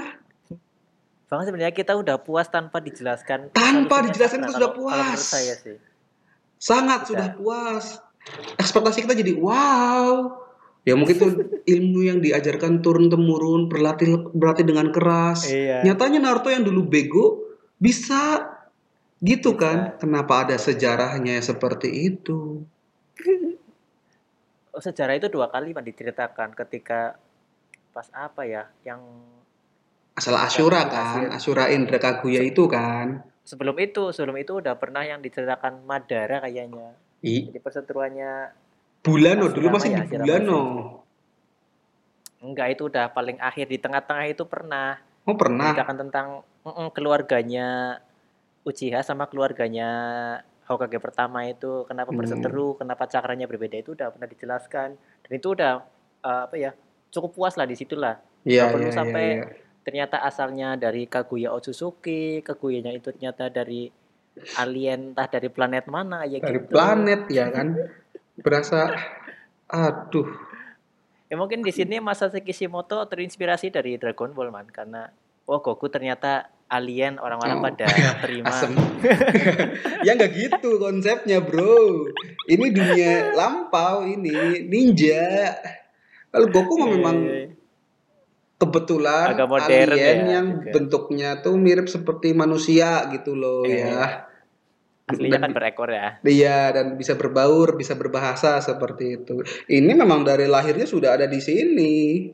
Bahkan 1.29 1.45
sebenarnya 1.51 1.75
kita 1.75 1.99
udah 1.99 2.23
puas 2.23 2.47
tanpa 2.47 2.79
dijelaskan. 2.79 3.51
Tanpa 3.51 4.07
dijelaskan 4.07 4.47
kita 4.47 4.55
sudah 4.55 4.71
kalau 4.71 4.79
puas. 4.79 5.19
saya 5.19 5.59
sih. 5.59 5.77
Sangat 6.63 7.05
Bisa. 7.05 7.09
sudah 7.11 7.29
puas. 7.35 7.85
Ekspektasi 8.63 9.03
kita 9.03 9.19
jadi 9.19 9.35
wow. 9.35 10.47
Ya 10.89 10.97
mungkin 10.97 11.17
tuh 11.21 11.33
ilmu 11.69 12.01
yang 12.01 12.25
diajarkan 12.25 12.81
turun 12.81 13.13
temurun, 13.13 13.69
berlatih 13.69 14.33
berlatih 14.33 14.65
dengan 14.65 14.89
keras. 14.89 15.45
Iya. 15.45 15.85
Nyatanya 15.85 16.25
Naruto 16.25 16.49
yang 16.49 16.65
dulu 16.65 16.89
bego 16.89 17.45
bisa 17.77 18.49
gitu 19.21 19.53
Bisa. 19.53 19.61
kan? 19.61 19.79
Kenapa 20.01 20.49
ada 20.49 20.57
sejarahnya 20.57 21.45
seperti 21.45 21.93
itu? 22.09 22.65
Oh, 24.73 24.81
sejarah 24.81 25.19
itu 25.21 25.29
dua 25.29 25.53
kali 25.53 25.77
Pak 25.77 25.85
diceritakan 25.85 26.57
ketika 26.57 27.21
pas 27.93 28.09
apa 28.15 28.49
ya 28.49 28.65
yang 28.87 29.03
Asal 30.19 30.35
Berhasil. 30.35 30.67
kan, 30.67 31.31
Ashura 31.31 31.71
Indra 31.71 31.99
Kaguya 32.03 32.43
itu 32.43 32.67
kan. 32.67 33.23
sebelum 33.47 33.81
itu 33.81 34.13
sebelum 34.13 34.37
itu 34.37 34.61
udah 34.61 34.77
pernah 34.77 35.01
yang 35.07 35.25
diceritakan 35.25 35.81
Madara 35.89 36.45
kayaknya 36.45 36.93
I, 37.25 37.49
jadi 37.49 37.59
perseteruannya 37.65 38.33
Bulano 39.01 39.49
dulu 39.49 39.69
Hashirama 39.69 39.77
masih 39.79 39.91
ya, 39.91 40.01
di 40.03 40.09
Bulano. 40.19 40.61
enggak 42.39 42.69
itu 42.73 42.83
udah 42.87 43.11
paling 43.11 43.39
akhir 43.39 43.67
di 43.67 43.79
tengah-tengah 43.79 44.27
itu 44.29 44.45
pernah 44.45 44.99
Oh 45.25 45.35
pernah. 45.35 45.71
menceritakan 45.71 45.97
tentang 45.99 46.27
mm-mm, 46.63 46.89
keluarganya 46.93 47.99
Uchiha 48.63 49.01
sama 49.01 49.27
keluarganya 49.27 49.91
Hokage 50.65 51.01
pertama 51.01 51.45
itu 51.45 51.85
kenapa 51.85 52.13
Hmm. 52.13 52.21
berseteru 52.21 52.77
kenapa 52.77 53.05
cakranya 53.05 53.45
berbeda 53.45 53.77
itu 53.77 53.93
udah 53.93 54.13
pernah 54.13 54.29
dijelaskan 54.29 54.89
dan 54.95 55.31
itu 55.31 55.49
udah 55.51 55.81
eh, 56.21 56.41
apa 56.45 56.55
ya 56.55 56.71
cukup 57.09 57.33
puas 57.35 57.57
lah 57.57 57.65
di 57.65 57.75
situlah 57.75 58.21
Iya, 58.45 58.65
Nggak 58.65 58.71
perlu 58.71 58.83
iya, 58.83 58.89
iya, 58.89 58.97
sampai 58.97 59.27
iya. 59.35 59.45
ternyata 59.83 60.17
asalnya 60.21 60.69
dari 60.75 61.05
Kaguya 61.05 61.51
Otsutsuki, 61.51 62.39
Kaguyanya 62.41 62.93
itu 62.93 63.11
ternyata 63.11 63.49
dari 63.49 63.91
alien 64.55 65.11
entah 65.11 65.27
dari 65.27 65.49
planet 65.49 65.85
mana 65.87 66.23
ya 66.23 66.39
Dari 66.39 66.63
gitu. 66.63 66.71
planet 66.71 67.21
ya 67.29 67.51
kan. 67.51 67.67
Berasa 68.41 68.95
aduh. 69.67 70.29
Ya 71.29 71.37
mungkin 71.37 71.61
di 71.61 71.71
sini 71.71 72.01
Masashi 72.01 72.41
Kishimoto 72.41 73.05
terinspirasi 73.05 73.69
dari 73.69 74.01
Dragon 74.01 74.33
Ball 74.33 74.49
man 74.49 74.65
karena 74.67 75.13
oh 75.45 75.61
Goku 75.61 75.89
ternyata 75.89 76.49
alien 76.69 77.17
orang-orang 77.17 77.59
Oh, 77.59 77.65
pada 77.65 77.85
terima. 78.21 78.49
Asem. 78.49 78.73
ya 80.07 80.13
nggak 80.13 80.33
gitu 80.33 80.77
konsepnya 80.77 81.41
bro. 81.41 82.09
Ini 82.45 82.67
dunia 82.69 83.13
lampau 83.39 84.05
ini 84.05 84.65
ninja. 84.65 85.53
Kalau 86.29 86.49
Goku 86.49 86.77
mah 86.77 86.89
Iya, 86.89 86.95
memang 86.95 87.17
iya, 87.19 87.33
iya. 87.35 87.47
kebetulan 88.57 89.27
Agak 89.33 89.49
modern 89.49 89.71
alien 89.71 89.97
ya 89.97 90.13
yang 90.31 90.47
juga. 90.61 90.73
bentuknya 90.73 91.29
tuh 91.41 91.55
mirip 91.57 91.87
seperti 91.87 92.33
manusia 92.33 93.05
gitu 93.13 93.33
loh 93.33 93.65
Iya. 93.65 93.85
ya. 93.87 94.05
Aslinya 95.09 95.39
kan 95.39 95.49
Dan- 95.49 95.57
berekor 95.57 95.89
ya. 95.89 96.21
Iya 96.21 96.71
dan 96.71 96.95
bisa 96.95 97.15
berbaur, 97.15 97.75
bisa 97.75 97.93
berbahasa 97.93 98.61
seperti 98.61 99.17
itu. 99.17 99.41
Ini 99.67 99.93
memang 99.95 100.21
dari 100.23 100.45
lahirnya 100.45 100.85
sudah 100.85 101.17
ada 101.17 101.25
di 101.25 101.39
sini. 101.39 102.29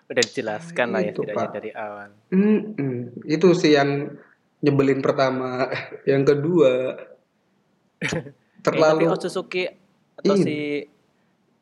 Udah 0.08 0.22
dijelaskan 0.22 0.88
lah 0.92 1.02
ya 1.02 1.10
Itu, 1.10 1.24
setidaknya 1.24 1.40
Pak. 1.42 1.54
dari 1.56 1.72
awal. 1.72 2.10
Mm-mm. 2.30 2.96
Itu 3.24 3.54
sih 3.54 3.74
yang 3.74 4.12
nyebelin 4.60 5.00
pertama. 5.00 5.72
Yang 6.10 6.24
kedua 6.30 6.72
Eh, 8.02 8.10
tapi 8.60 8.78
terlalu 8.78 9.10
Otsutsuki 9.10 9.66
atau 10.16 10.36
Iya. 10.36 10.44
si 10.44 10.58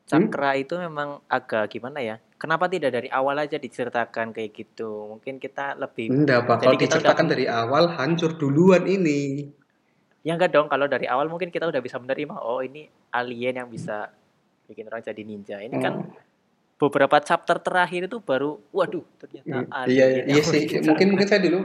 Cakra 0.04 0.56
itu 0.56 0.76
memang 0.76 1.22
agak 1.28 1.70
gimana 1.70 2.00
ya? 2.00 2.18
Kenapa 2.40 2.72
tidak 2.72 2.96
dari 2.96 3.12
awal 3.12 3.36
aja 3.36 3.60
diceritakan 3.60 4.32
kayak 4.32 4.56
gitu? 4.56 5.12
Mungkin 5.12 5.44
kita 5.44 5.76
lebih 5.76 6.08
Enggak, 6.08 6.48
Pak. 6.48 6.56
Kalau 6.64 6.80
diceritakan 6.80 7.26
udah- 7.28 7.34
dari 7.36 7.46
awal 7.52 7.92
hancur 8.00 8.40
duluan 8.40 8.88
ini. 8.88 9.52
Ya 10.24 10.40
enggak 10.40 10.56
dong, 10.56 10.72
kalau 10.72 10.88
dari 10.88 11.04
awal 11.04 11.28
mungkin 11.28 11.52
kita 11.52 11.68
udah 11.68 11.80
bisa 11.80 12.00
menerima, 12.00 12.40
oh 12.40 12.60
ini 12.60 12.88
alien 13.12 13.60
yang 13.60 13.68
bisa 13.68 14.08
bikin 14.68 14.88
orang 14.88 15.04
jadi 15.04 15.22
ninja. 15.24 15.60
Ini 15.60 15.76
kan 15.80 15.94
Oh, 16.00 16.08
beberapa 16.80 17.20
chapter 17.20 17.60
terakhir 17.60 18.08
itu 18.08 18.24
baru, 18.24 18.56
waduh 18.72 19.04
ternyata 19.20 19.68
mm, 19.68 19.72
alien 19.72 19.92
iya, 19.92 20.06
yang 20.24 20.28
iya 20.32 20.44
sih. 20.44 20.64
Mungkin 20.88 21.08
mungkin 21.12 21.28
saya 21.28 21.44
dulu, 21.44 21.60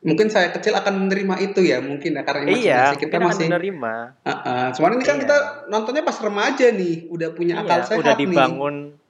mungkin 0.00 0.26
saya 0.30 0.54
kecil 0.54 0.74
akan 0.74 1.06
menerima 1.06 1.34
itu 1.42 1.60
ya, 1.66 1.82
mungkin 1.82 2.14
ya 2.14 2.22
karena 2.22 2.50
Iya, 2.50 2.82
kita 2.94 3.18
masih. 3.18 3.50
menerima. 3.50 3.94
Ah, 4.22 4.30
ah. 4.30 4.66
Cuman 4.70 4.94
ini 4.94 5.02
kan 5.02 5.18
Iya. 5.18 5.22
kita 5.26 5.36
nontonnya 5.66 6.02
pas 6.06 6.18
remaja 6.18 6.66
nih, 6.70 7.10
udah 7.10 7.28
punya 7.34 7.62
akal 7.62 7.78
Iya, 7.78 7.86
sehat 7.88 7.98
udah 7.98 8.14
nih. 8.14 8.22
dibangun, 8.26 8.76
udah 8.94 9.03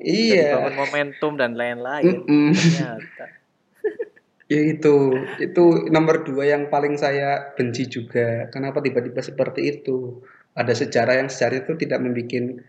Iya. 0.00 0.72
momentum 0.74 1.36
dan 1.40 1.56
lain-lain. 1.56 2.04
Mm-mm. 2.04 2.52
Ternyata. 2.52 3.26
Ya 4.46 4.62
itu, 4.62 5.10
itu 5.42 5.90
nomor 5.90 6.22
dua 6.22 6.46
yang 6.46 6.70
paling 6.70 6.94
saya 6.94 7.50
benci 7.58 7.90
juga. 7.90 8.46
Kenapa 8.54 8.78
tiba-tiba 8.78 9.18
seperti 9.18 9.74
itu? 9.74 10.22
Ada 10.54 10.70
sejarah 10.70 11.18
yang 11.18 11.26
sejarah 11.26 11.66
itu 11.66 11.74
tidak 11.74 11.98
membuat 11.98 12.62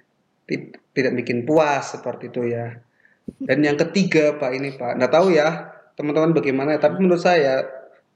tidak 0.97 1.13
bikin 1.21 1.45
puas 1.45 1.93
seperti 1.93 2.33
itu 2.33 2.49
ya. 2.49 2.81
Dan 3.29 3.61
yang 3.61 3.77
ketiga 3.77 4.41
Pak 4.41 4.51
ini 4.57 4.73
Pak, 4.73 4.97
nggak 4.97 5.13
tahu 5.13 5.37
ya 5.37 5.69
teman-teman 5.93 6.33
bagaimana. 6.33 6.81
Tapi 6.81 6.97
menurut 6.97 7.21
saya 7.21 7.61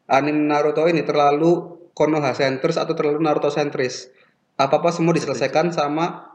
anime 0.09 0.47
Naruto 0.47 0.81
ini 0.89 1.05
terlalu 1.05 1.77
Konoha 1.91 2.31
sentris 2.31 2.79
atau 2.79 2.95
terlalu 2.95 3.19
Naruto 3.21 3.51
sentris. 3.51 4.09
Apa 4.55 4.81
apa 4.81 4.89
semua 4.89 5.13
diselesaikan 5.13 5.69
sama 5.69 6.30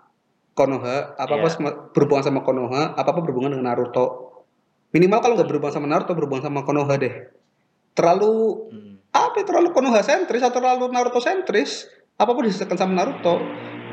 Konoha, 0.56 1.12
apa 1.14 1.36
apa 1.36 1.46
Iya. 1.46 1.52
semua 1.52 1.72
berhubungan 1.92 2.24
sama 2.24 2.40
Konoha, 2.40 2.96
apa 2.96 3.04
apa 3.06 3.20
berhubungan 3.20 3.52
dengan 3.52 3.68
Naruto. 3.68 4.32
Minimal 4.90 5.20
kalau 5.20 5.34
nggak 5.36 5.46
berhubungan 5.46 5.76
sama 5.76 5.86
Naruto, 5.86 6.16
berhubungan 6.16 6.48
sama 6.48 6.64
Konoha 6.64 6.96
deh. 6.96 7.14
Terlalu 7.92 8.32
Hmm. 8.72 8.94
apa 9.12 9.36
ya, 9.36 9.44
terlalu 9.44 9.68
Konoha 9.70 10.00
sentris 10.00 10.40
atau 10.40 10.56
terlalu 10.56 10.88
Naruto 10.88 11.20
sentris? 11.20 11.84
Apa 12.16 12.32
pun 12.32 12.48
diselesaikan 12.48 12.80
sama 12.80 12.96
Naruto. 12.96 13.36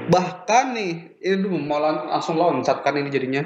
Bahkan 0.04 0.66
nih, 0.72 0.92
ini 1.20 1.48
mau 1.60 1.80
lan- 1.80 2.08
langsung 2.08 2.36
loncat 2.36 2.80
kan 2.80 2.96
ini 2.96 3.08
jadinya. 3.08 3.44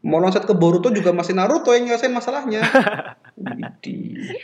Mau 0.00 0.16
loncat 0.18 0.44
ke 0.44 0.52
Boruto 0.52 0.88
juga 0.88 1.12
masih 1.12 1.32
Naruto 1.32 1.72
yang 1.72 1.84
nyelesain 1.84 2.10
masalahnya. 2.10 2.64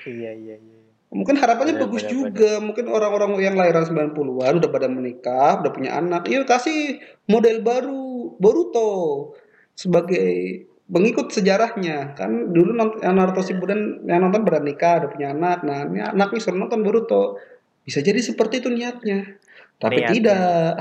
Iya, 0.05 0.31
iya, 0.31 0.57
iya. 0.57 0.84
Mungkin 1.15 1.39
harapannya 1.39 1.79
Benar, 1.79 1.85
bagus 1.87 2.03
benar, 2.03 2.11
juga. 2.11 2.51
Mungkin 2.59 2.85
orang-orang 2.91 3.39
yang 3.39 3.55
lahiran 3.55 3.87
90-an 3.87 4.59
udah 4.59 4.71
pada 4.75 4.91
menikah, 4.91 5.63
udah 5.63 5.71
punya 5.71 5.95
anak. 5.95 6.27
Yuk 6.27 6.43
kasih 6.43 6.99
model 7.31 7.63
baru 7.63 8.35
Boruto 8.43 9.31
sebagai 9.79 10.67
pengikut 10.91 11.31
sejarahnya. 11.31 12.19
Kan 12.19 12.51
dulu 12.51 12.75
nonton 12.75 12.99
yang 12.99 13.15
Naruto 13.15 13.47
Shippuden 13.47 14.03
yang 14.11 14.27
nonton 14.27 14.43
pada 14.43 14.59
nikah, 14.59 15.07
udah 15.07 15.11
punya 15.15 15.31
anak. 15.31 15.63
Nah, 15.63 15.87
ini 15.87 16.03
anak 16.03 16.35
nih 16.35 16.43
suruh 16.43 16.59
nonton 16.59 16.83
Boruto. 16.83 17.39
Bisa 17.87 18.03
jadi 18.03 18.19
seperti 18.19 18.59
itu 18.59 18.75
niatnya. 18.75 19.39
Tapi 19.79 20.03
Niatnya. 20.03 20.15
tidak. 20.19 20.75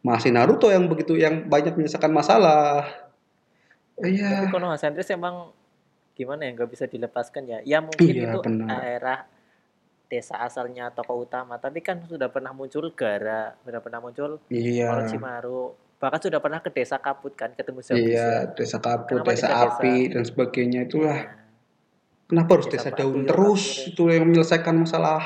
Masih 0.00 0.30
Naruto 0.32 0.72
yang 0.72 0.88
begitu 0.88 1.12
yang 1.20 1.44
banyak 1.44 1.76
menyelesaikan 1.76 2.08
masalah. 2.08 2.88
Tapi 4.00 4.16
Iya. 4.16 4.48
Konoha 4.48 4.78
sentris 4.78 5.10
emang 5.10 5.50
gimana 6.14 6.46
ya 6.46 6.54
nggak 6.56 6.70
bisa 6.70 6.86
dilepaskan 6.88 7.44
ya. 7.44 7.58
Ya 7.66 7.78
mungkin 7.84 8.06
Iya, 8.16 8.32
itu 8.32 8.38
benar. 8.40 8.66
daerah 8.78 9.18
desa 10.08 10.40
asalnya 10.40 10.88
tokoh 10.88 11.22
utama, 11.22 11.56
tapi 11.56 11.78
kan 11.78 12.00
sudah 12.02 12.26
pernah 12.26 12.50
muncul 12.50 12.88
Gara, 12.90 13.52
sudah 13.60 13.78
pernah 13.78 14.00
muncul 14.00 14.40
Iya. 14.48 14.88
Orochimaru, 14.90 15.70
bahkan 15.96 16.16
sudah 16.18 16.40
pernah 16.40 16.58
ke 16.58 16.70
desa 16.70 16.96
Kabut 16.96 17.32
kan 17.34 17.52
ketemu 17.52 17.80
Zabuza. 17.80 18.00
Iya, 18.00 18.28
desa 18.50 18.76
kaput, 18.78 19.20
Kenapa 19.20 19.30
desa 19.30 19.46
desa- 19.46 19.60
api 19.70 19.94
dan 20.08 20.22
sebagainya 20.22 20.80
itulah. 20.84 21.18
Iya. 21.18 21.36
Kenapa 22.24 22.50
harus 22.54 22.68
Desa 22.68 22.88
desa 22.88 22.98
daun 22.98 23.24
ya, 23.24 23.26
terus? 23.26 23.62
akhirnya. 23.64 23.88
Itu 23.88 24.02
yang 24.06 24.24
menyelesaikan 24.26 24.74
masalah. 24.78 25.24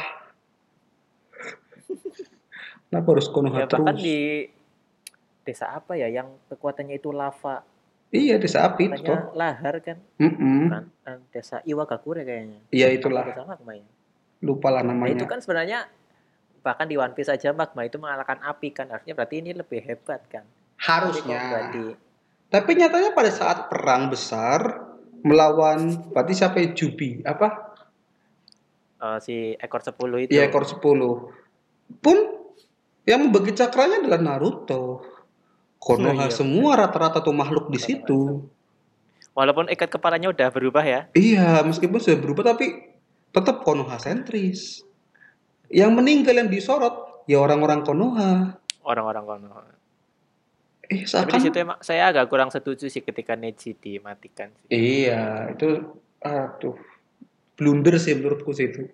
Kenapa 2.84 3.08
harus 3.08 3.26
Konoha 3.26 3.56
Ya 3.56 3.66
bahkan 3.66 3.94
terus? 3.94 4.02
di 4.02 4.18
desa 5.42 5.66
apa 5.72 5.92
ya 5.94 6.06
yang 6.06 6.28
kekuatannya 6.46 6.94
itu 6.94 7.10
lava, 7.10 7.66
Iya, 8.12 8.36
desa 8.36 8.68
api 8.68 8.86
itu 8.86 9.08
lahar 9.32 9.80
kan, 9.80 9.98
kan 10.68 10.84
Eh, 11.02 11.18
desa 11.32 11.64
Iwagakure 11.64 12.22
kayaknya. 12.22 12.60
Iya 12.68 12.92
itulah. 12.92 13.24
desa 13.24 13.42
magma 13.42 13.72
ya? 13.72 13.86
Lupa 14.42 14.68
lah 14.68 14.82
Nah, 14.82 14.92
itu 15.06 15.22
namanya. 15.22 15.24
kan 15.24 15.38
sebenarnya 15.38 15.78
bahkan 16.60 16.84
di 16.84 16.94
One 16.94 17.10
Piece 17.10 17.26
aja 17.28 17.50
magma 17.50 17.82
itu 17.82 17.96
mengalahkan 17.96 18.38
api 18.40 18.70
kan 18.70 18.86
harusnya 18.86 19.14
berarti 19.14 19.38
ini 19.38 19.50
lebih 19.52 19.80
hebat 19.80 20.22
kan 20.26 20.42
Harusnya. 20.76 21.70
di- 21.70 21.94
Tapi 22.48 22.70
nyatanya 22.74 23.10
pada 23.12 23.30
saat 23.30 23.66
perang 23.66 24.06
besar, 24.06 24.60
melawan 25.22 25.78
berarti 26.10 26.34
siapa 26.34 26.58
ya? 26.58 26.68
Jubi 26.70 27.22
apa? 27.22 27.72
Eh, 29.00 29.18
si 29.18 29.34
ekor 29.56 29.80
10 29.80 29.96
itu. 30.20 30.30
Iya 30.30 30.46
ekor 30.46 30.62
10. 30.62 31.32
Pun 31.96 32.18
yang 33.02 33.24
membagi 33.24 33.50
cakranya 33.52 33.98
adalah 33.98 34.20
Naruto. 34.20 35.00
Konoha 35.78 36.14
Oh, 36.14 36.28
iya, 36.28 36.30
semua 36.30 36.76
rata-rata 36.76 37.18
tuh 37.18 37.32
makhluk 37.32 37.66
di 37.66 37.78
situ. 37.78 38.46
Walaupun 39.32 39.66
ikat 39.66 39.88
kepalanya 39.88 40.28
udah 40.28 40.48
berubah 40.50 40.84
ya. 40.84 41.08
Iya, 41.10 41.64
meskipun 41.64 41.98
sudah 41.98 42.20
berubah 42.20 42.52
tapi 42.52 42.91
tetap 43.32 43.64
Konoha 43.64 43.96
sentris. 43.96 44.84
Yang 45.72 45.90
meninggal 45.96 46.36
yang 46.36 46.52
disorot 46.52 47.24
ya 47.24 47.40
orang-orang 47.40 47.80
Konoha. 47.80 48.60
Orang-orang 48.84 49.24
Konoha. 49.24 49.64
Eh, 50.92 51.08
Tapi 51.08 51.08
di 51.08 51.08
seakan 51.08 51.40
situ 51.40 51.56
emang 51.56 51.78
saya 51.80 52.12
agak 52.12 52.28
kurang 52.28 52.52
setuju 52.52 52.92
sih 52.92 53.00
ketika 53.00 53.32
Neji 53.32 53.72
dimatikan 53.72 54.52
sih. 54.52 54.68
Iya, 55.08 55.56
itu 55.56 55.96
aduh. 56.20 56.76
Blunder 57.56 57.96
sih 57.96 58.12
menurutku 58.12 58.52
sih 58.52 58.68
itu. 58.68 58.92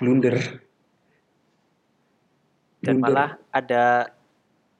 Blunder. 0.00 0.40
Dan 2.80 3.00
Blunder. 3.00 3.04
malah 3.04 3.30
ada 3.52 3.84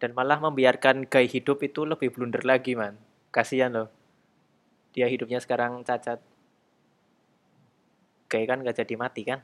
dan 0.00 0.10
malah 0.12 0.36
membiarkan 0.36 1.08
gaya 1.08 1.24
hidup 1.24 1.64
itu 1.64 1.88
lebih 1.88 2.12
blunder 2.12 2.44
lagi, 2.44 2.76
man. 2.76 2.96
Kasihan 3.32 3.72
loh. 3.72 3.88
Dia 4.92 5.08
hidupnya 5.08 5.40
sekarang 5.40 5.80
cacat. 5.82 6.20
Gai 8.34 8.44
kan 8.44 8.58
gak 8.60 8.74
jadi 8.76 8.94
mati 8.96 9.22
kan? 9.22 9.38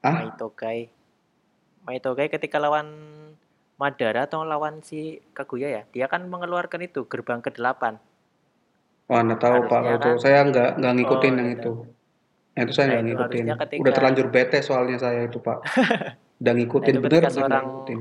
Ah, 0.00 0.24
Maito 0.24 0.48
Gai. 0.52 0.88
Maito 1.84 2.10
Gai 2.12 2.28
ketika 2.28 2.56
lawan 2.56 2.88
Madara 3.76 4.24
atau 4.24 4.42
lawan 4.42 4.80
si 4.80 5.00
Kaguya 5.32 5.68
ya, 5.68 5.82
dia 5.86 6.06
kan 6.06 6.24
mengeluarkan 6.24 6.80
itu 6.80 7.04
gerbang 7.04 7.38
ke-8. 7.40 7.98
wah 9.04 9.20
nggak 9.20 9.40
tahu 9.40 9.58
Pak 9.66 9.76
Harusnya 9.76 9.92
itu. 9.92 10.08
kan- 10.08 10.20
Saya 10.22 10.38
nggak 10.42 10.70
nggak 10.78 10.92
ngikutin 10.94 11.12
Oh, 11.12 11.36
yang 11.36 11.36
nggak 11.44 11.58
itu. 11.58 11.72
Yang 12.52 12.62
itu 12.62 12.72
saya 12.72 12.86
Nah, 12.86 12.88
nggak 12.88 13.02
itu 13.02 13.10
ngikutin. 13.12 13.44
ketika- 13.58 13.80
Udah 13.82 13.92
terlanjur 13.92 14.26
bete 14.30 14.58
soalnya 14.60 14.96
saya 14.96 15.20
itu 15.22 15.38
Pak. 15.38 15.58
Udah 16.40 16.52
ngikutin 16.54 16.88
Nah, 16.88 16.96
itu 16.96 17.04
bener 17.04 17.20
nggak 17.20 17.34
seorang- 17.34 17.66
ngikutin. 17.66 18.00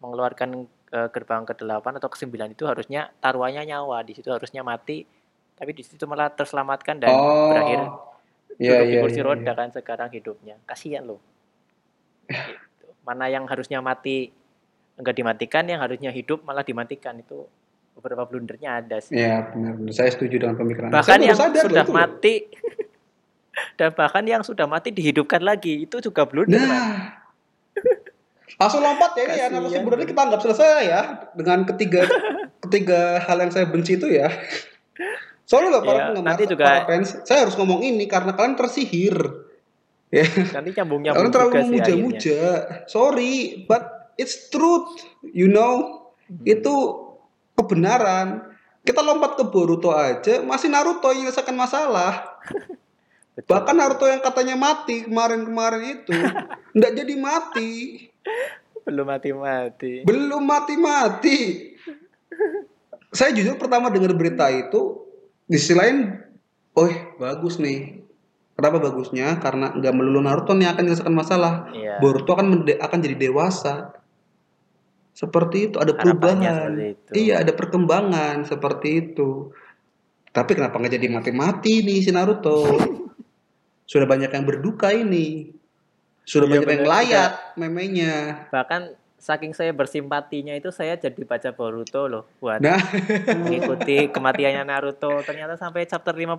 mengeluarkan 0.00 0.50
eh, 0.90 1.08
gerbang 1.10 1.42
ke-8 1.44 1.92
atau 1.92 2.06
ke-9 2.08 2.30
itu 2.48 2.64
harusnya 2.64 3.10
taruhannya 3.18 3.66
nyawa, 3.66 4.00
di 4.00 4.14
situ 4.14 4.30
harusnya 4.30 4.62
mati, 4.62 5.02
tapi 5.54 5.70
di 5.70 5.82
situ 5.86 6.04
malah 6.04 6.30
terselamatkan 6.34 6.98
dan 6.98 7.10
Oh, 7.14 7.54
berakhir 7.54 7.80
iya 8.58 8.82
duduk 8.82 8.86
di 8.86 8.94
iya 8.94 9.00
kursi 9.02 9.20
iya. 9.20 9.26
roda 9.26 9.42
iya. 9.42 9.52
kan 9.54 9.68
sekarang 9.74 10.08
hidupnya. 10.14 10.54
Kasihan 10.66 11.02
loh. 11.06 11.20
Gitu. 12.26 12.86
Mana 13.02 13.26
yang 13.30 13.44
harusnya 13.50 13.82
mati 13.82 14.30
enggak 14.94 15.14
dimatikan, 15.18 15.66
yang 15.66 15.82
harusnya 15.82 16.14
hidup 16.14 16.46
malah 16.46 16.62
dimatikan 16.62 17.18
itu 17.18 17.46
beberapa 17.94 18.26
blundernya 18.26 18.82
ada 18.82 18.96
sih. 19.02 19.18
Iya 19.18 19.50
benar. 19.54 19.72
benar. 19.78 19.92
Saya 19.94 20.10
setuju 20.14 20.38
dengan 20.42 20.56
pemikiran. 20.58 20.90
Bahkan 20.90 21.18
saya 21.18 21.28
yang 21.30 21.38
sadar 21.38 21.62
sudah 21.66 21.84
itu 21.86 21.94
mati 21.94 22.34
dan 23.78 23.90
bahkan 23.94 24.24
yang 24.26 24.42
sudah 24.42 24.66
mati 24.66 24.88
dihidupkan 24.90 25.42
lagi 25.42 25.86
itu 25.86 25.96
juga 26.02 26.26
blunder. 26.26 26.58
Nah, 26.58 27.22
langsung 28.58 28.82
lompat 28.82 29.18
ya 29.18 29.22
ini 29.26 29.34
ya 29.38 29.46
narasi 29.50 29.82
Buddha 29.82 29.98
ini 29.98 30.06
kita 30.06 30.20
anggap 30.30 30.40
selesai 30.42 30.82
ya 30.86 31.00
dengan 31.34 31.66
ketiga 31.66 32.06
ketiga 32.62 33.18
hal 33.26 33.42
yang 33.42 33.50
saya 33.50 33.66
benci 33.66 33.98
itu 33.98 34.10
ya. 34.10 34.30
Soalnya 35.44 35.76
loh 35.76 35.82
para 35.84 35.98
Ya, 35.98 36.04
penggemar, 36.08 36.28
nanti 36.32 36.44
juga- 36.48 36.64
para 36.64 36.80
fans, 36.88 37.08
saya 37.28 37.44
harus 37.44 37.54
ngomong 37.54 37.84
ini 37.84 38.04
karena 38.08 38.32
kalian 38.32 38.56
tersihir. 38.56 39.16
Ya, 40.08 40.24
Nanti 40.56 40.70
nyambung 40.72 41.02
kalian 41.04 41.32
terlalu 41.32 41.52
memuja-muja. 41.68 42.42
Sorry, 42.86 43.66
but 43.66 43.82
it's 44.16 44.48
truth, 44.48 44.94
you 45.26 45.50
know. 45.50 46.06
Hmm. 46.24 46.40
Itu 46.46 46.74
kebenaran. 47.52 48.56
Kita 48.84 49.00
lompat 49.00 49.40
ke 49.40 49.44
Boruto 49.48 49.90
aja, 49.90 50.44
masih 50.44 50.68
Naruto 50.68 51.08
yang 51.08 51.24
menyelesaikan 51.24 51.56
masalah. 51.56 52.36
Betul. 53.34 53.48
Bahkan 53.50 53.74
Naruto 53.74 54.06
yang 54.06 54.22
katanya 54.22 54.54
mati 54.54 55.02
kemarin-kemarin 55.04 55.82
itu, 56.00 56.14
nggak 56.76 56.92
jadi 56.94 57.14
mati. 57.18 57.72
belum 58.84 59.08
mati-mati. 59.08 60.04
Belum 60.04 60.44
mati-mati. 60.44 61.72
Saya 63.08 63.32
jujur 63.32 63.56
pertama 63.56 63.88
dengar 63.88 64.12
berita 64.12 64.52
itu, 64.52 65.03
di 65.44 65.56
sisi 65.60 65.74
lain, 65.76 66.12
oh 66.76 66.90
bagus 67.20 67.60
nih. 67.60 68.00
Kenapa 68.54 68.78
bagusnya? 68.78 69.42
Karena 69.42 69.74
nggak 69.74 69.94
melulu 69.94 70.22
Naruto 70.22 70.54
nih 70.54 70.70
akan 70.70 70.82
menyelesaikan 70.86 71.16
masalah. 71.16 71.74
Iya. 71.74 71.98
Boruto 71.98 72.38
akan 72.38 72.62
akan 72.70 72.98
jadi 73.02 73.16
dewasa. 73.18 73.98
Seperti 75.14 75.70
itu, 75.70 75.76
ada 75.78 75.94
perubahan. 75.94 76.74
itu. 76.78 77.10
Iya, 77.14 77.42
ada 77.42 77.50
perkembangan 77.54 78.46
seperti 78.46 78.88
itu. 79.10 79.50
Tapi 80.34 80.58
kenapa 80.58 80.78
nggak 80.78 80.94
jadi 80.98 81.06
mati-mati 81.10 81.82
nih 81.82 81.98
si 82.02 82.10
Naruto? 82.14 82.78
Sudah 83.90 84.06
banyak 84.06 84.30
yang 84.30 84.46
berduka 84.46 84.90
ini. 84.94 85.50
Sudah 86.26 86.46
Iya, 86.50 86.62
banyak 86.62 86.70
yang 86.70 86.86
layat 86.86 87.32
memenya. 87.58 88.14
Bahkan 88.50 88.82
saking 89.24 89.56
saya 89.56 89.72
bersimpatinya 89.72 90.52
itu 90.52 90.68
saya 90.68 91.00
jadi 91.00 91.16
baca 91.24 91.48
Boruto 91.56 92.04
loh 92.04 92.28
buat 92.44 92.60
Nah, 92.60 92.76
mengikuti 93.40 94.12
kematiannya 94.12 94.68
Naruto. 94.68 95.24
Ternyata 95.24 95.56
sampai 95.56 95.88
chapter 95.88 96.12
54 96.12 96.36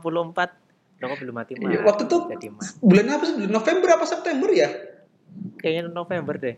Loh, 0.95 1.11
kok 1.11 1.19
belum 1.19 1.35
mati 1.35 1.59
Iya, 1.59 1.59
mati. 1.59 1.75
waktu 1.83 2.03
itu 2.07 2.17
jadi 2.31 2.47
mati. 2.55 2.71
bulan 2.79 3.05
apa 3.11 3.23
sih? 3.27 3.35
November 3.49 3.89
apa 3.99 4.05
September 4.07 4.49
ya? 4.53 4.69
Kayaknya 5.59 5.91
November 5.91 6.35
deh. 6.39 6.55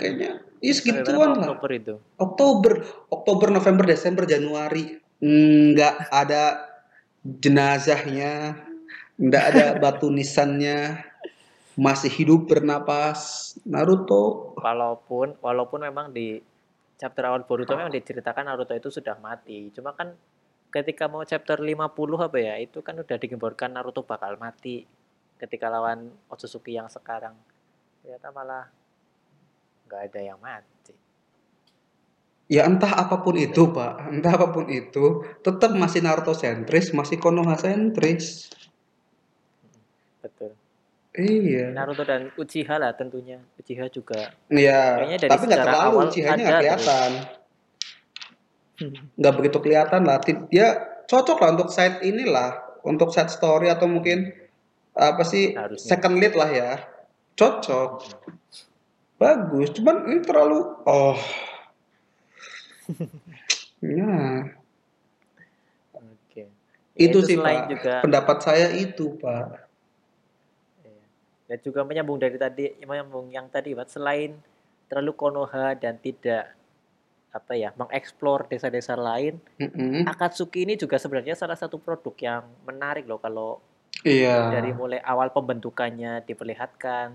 Kayaknya 0.00 0.30
iya 0.64 0.72
segituan 0.72 1.36
lah. 1.36 1.52
Oktober 1.52 1.70
itu. 1.76 1.94
Oktober, 2.16 2.72
Oktober, 3.12 3.48
November, 3.52 3.84
Desember, 3.84 4.24
Januari. 4.24 4.96
Nggak 5.20 6.08
ada 6.08 6.64
jenazahnya, 7.22 8.56
nggak 9.20 9.44
ada 9.52 9.64
batu 9.76 10.08
nisannya, 10.08 10.96
masih 11.76 12.10
hidup 12.12 12.48
bernapas. 12.48 13.52
Naruto, 13.64 14.54
Walaupun 14.60 15.40
walaupun 15.40 15.80
memang 15.88 16.12
di 16.12 16.40
chapter 17.00 17.26
awal 17.26 17.42
Boruto 17.42 17.74
memang 17.74 17.90
diceritakan 17.90 18.46
Naruto 18.46 18.76
itu 18.76 18.92
sudah 18.92 19.18
mati. 19.18 19.74
Cuma 19.74 19.90
kan 19.96 20.14
ketika 20.70 21.10
mau 21.10 21.26
chapter 21.26 21.58
50 21.58 21.82
apa 22.16 22.38
ya, 22.38 22.54
itu 22.62 22.78
kan 22.84 22.94
udah 22.94 23.16
digemborkan 23.18 23.74
Naruto 23.74 24.06
bakal 24.06 24.38
mati 24.38 24.86
ketika 25.42 25.66
lawan 25.66 26.14
Otsutsuki 26.30 26.78
yang 26.78 26.86
sekarang. 26.86 27.34
Ternyata 28.02 28.30
malah 28.30 28.70
nggak 29.90 30.02
ada 30.08 30.20
yang 30.22 30.38
mati. 30.38 30.94
ya 32.52 32.68
entah 32.68 32.92
apa 33.00 33.24
pun 33.24 33.32
itu 33.40 33.72
pak, 33.72 34.12
entah 34.12 34.36
apa 34.36 34.52
pun 34.52 34.68
itu, 34.68 35.24
tetap 35.40 35.72
masih 35.72 36.04
Naruto 36.04 36.36
sentris, 36.36 36.92
masih 36.92 37.16
Konoha 37.16 37.56
sentris. 37.56 38.52
Betul. 40.20 40.52
Iya, 41.12 41.76
Naruto 41.76 42.08
dan 42.08 42.32
Uchiha 42.40 42.80
lah 42.80 42.96
tentunya. 42.96 43.36
Uchiha 43.60 43.84
juga. 43.92 44.32
iya. 44.48 44.96
Kayaknya 44.96 45.18
dari 45.20 45.30
Tapi 45.36 45.44
nggak 45.44 45.60
terlalu, 45.68 45.96
Uchiha-nya 46.08 46.40
nggak 46.40 46.60
kelihatan. 46.64 47.10
nggak 49.20 49.34
begitu 49.36 49.58
kelihatan 49.60 50.02
lah. 50.08 50.16
Dia 50.48 50.68
cocok 51.04 51.36
lah 51.36 51.48
untuk 51.52 51.68
side 51.68 52.00
inilah, 52.00 52.80
untuk 52.80 53.12
side 53.12 53.28
story 53.28 53.68
atau 53.68 53.84
mungkin 53.84 54.32
apa 54.96 55.20
sih 55.24 55.52
Harusnya. 55.52 55.84
second 55.84 56.16
lead 56.16 56.32
lah 56.32 56.48
ya. 56.48 56.70
Cocok, 57.36 58.08
bagus. 59.20 59.68
Cuman 59.76 60.08
ini 60.08 60.20
terlalu 60.24 60.64
oh. 60.88 61.16
Nah, 63.84 64.48
Oke. 66.00 66.48
Ya, 66.96 67.04
itu, 67.04 67.18
sih 67.20 67.36
selain 67.36 67.68
Pak. 67.68 67.68
juga 67.68 67.94
Pendapat 68.00 68.36
saya 68.40 68.68
itu, 68.72 69.16
Pak. 69.20 69.61
Dan 71.52 71.60
juga 71.60 71.84
menyambung 71.84 72.16
dari 72.16 72.40
tadi, 72.40 72.72
menyambung 72.80 73.28
yang 73.28 73.44
tadi, 73.52 73.76
Pak. 73.76 73.92
Selain 73.92 74.32
terlalu 74.88 75.12
konoha 75.12 75.76
dan 75.76 76.00
tidak 76.00 76.56
apa 77.28 77.52
ya, 77.52 77.76
mengeksplor 77.76 78.48
desa-desa 78.48 78.96
lain, 78.96 79.36
Mm-mm. 79.60 80.08
Akatsuki 80.08 80.64
ini 80.64 80.80
juga 80.80 80.96
sebenarnya 80.96 81.36
salah 81.36 81.56
satu 81.60 81.76
produk 81.76 82.16
yang 82.16 82.48
menarik 82.64 83.04
loh 83.04 83.20
kalau 83.20 83.60
Iya. 84.00 84.48
dari 84.48 84.72
mulai 84.72 84.96
awal 85.04 85.28
pembentukannya 85.28 86.24
diperlihatkan, 86.24 87.12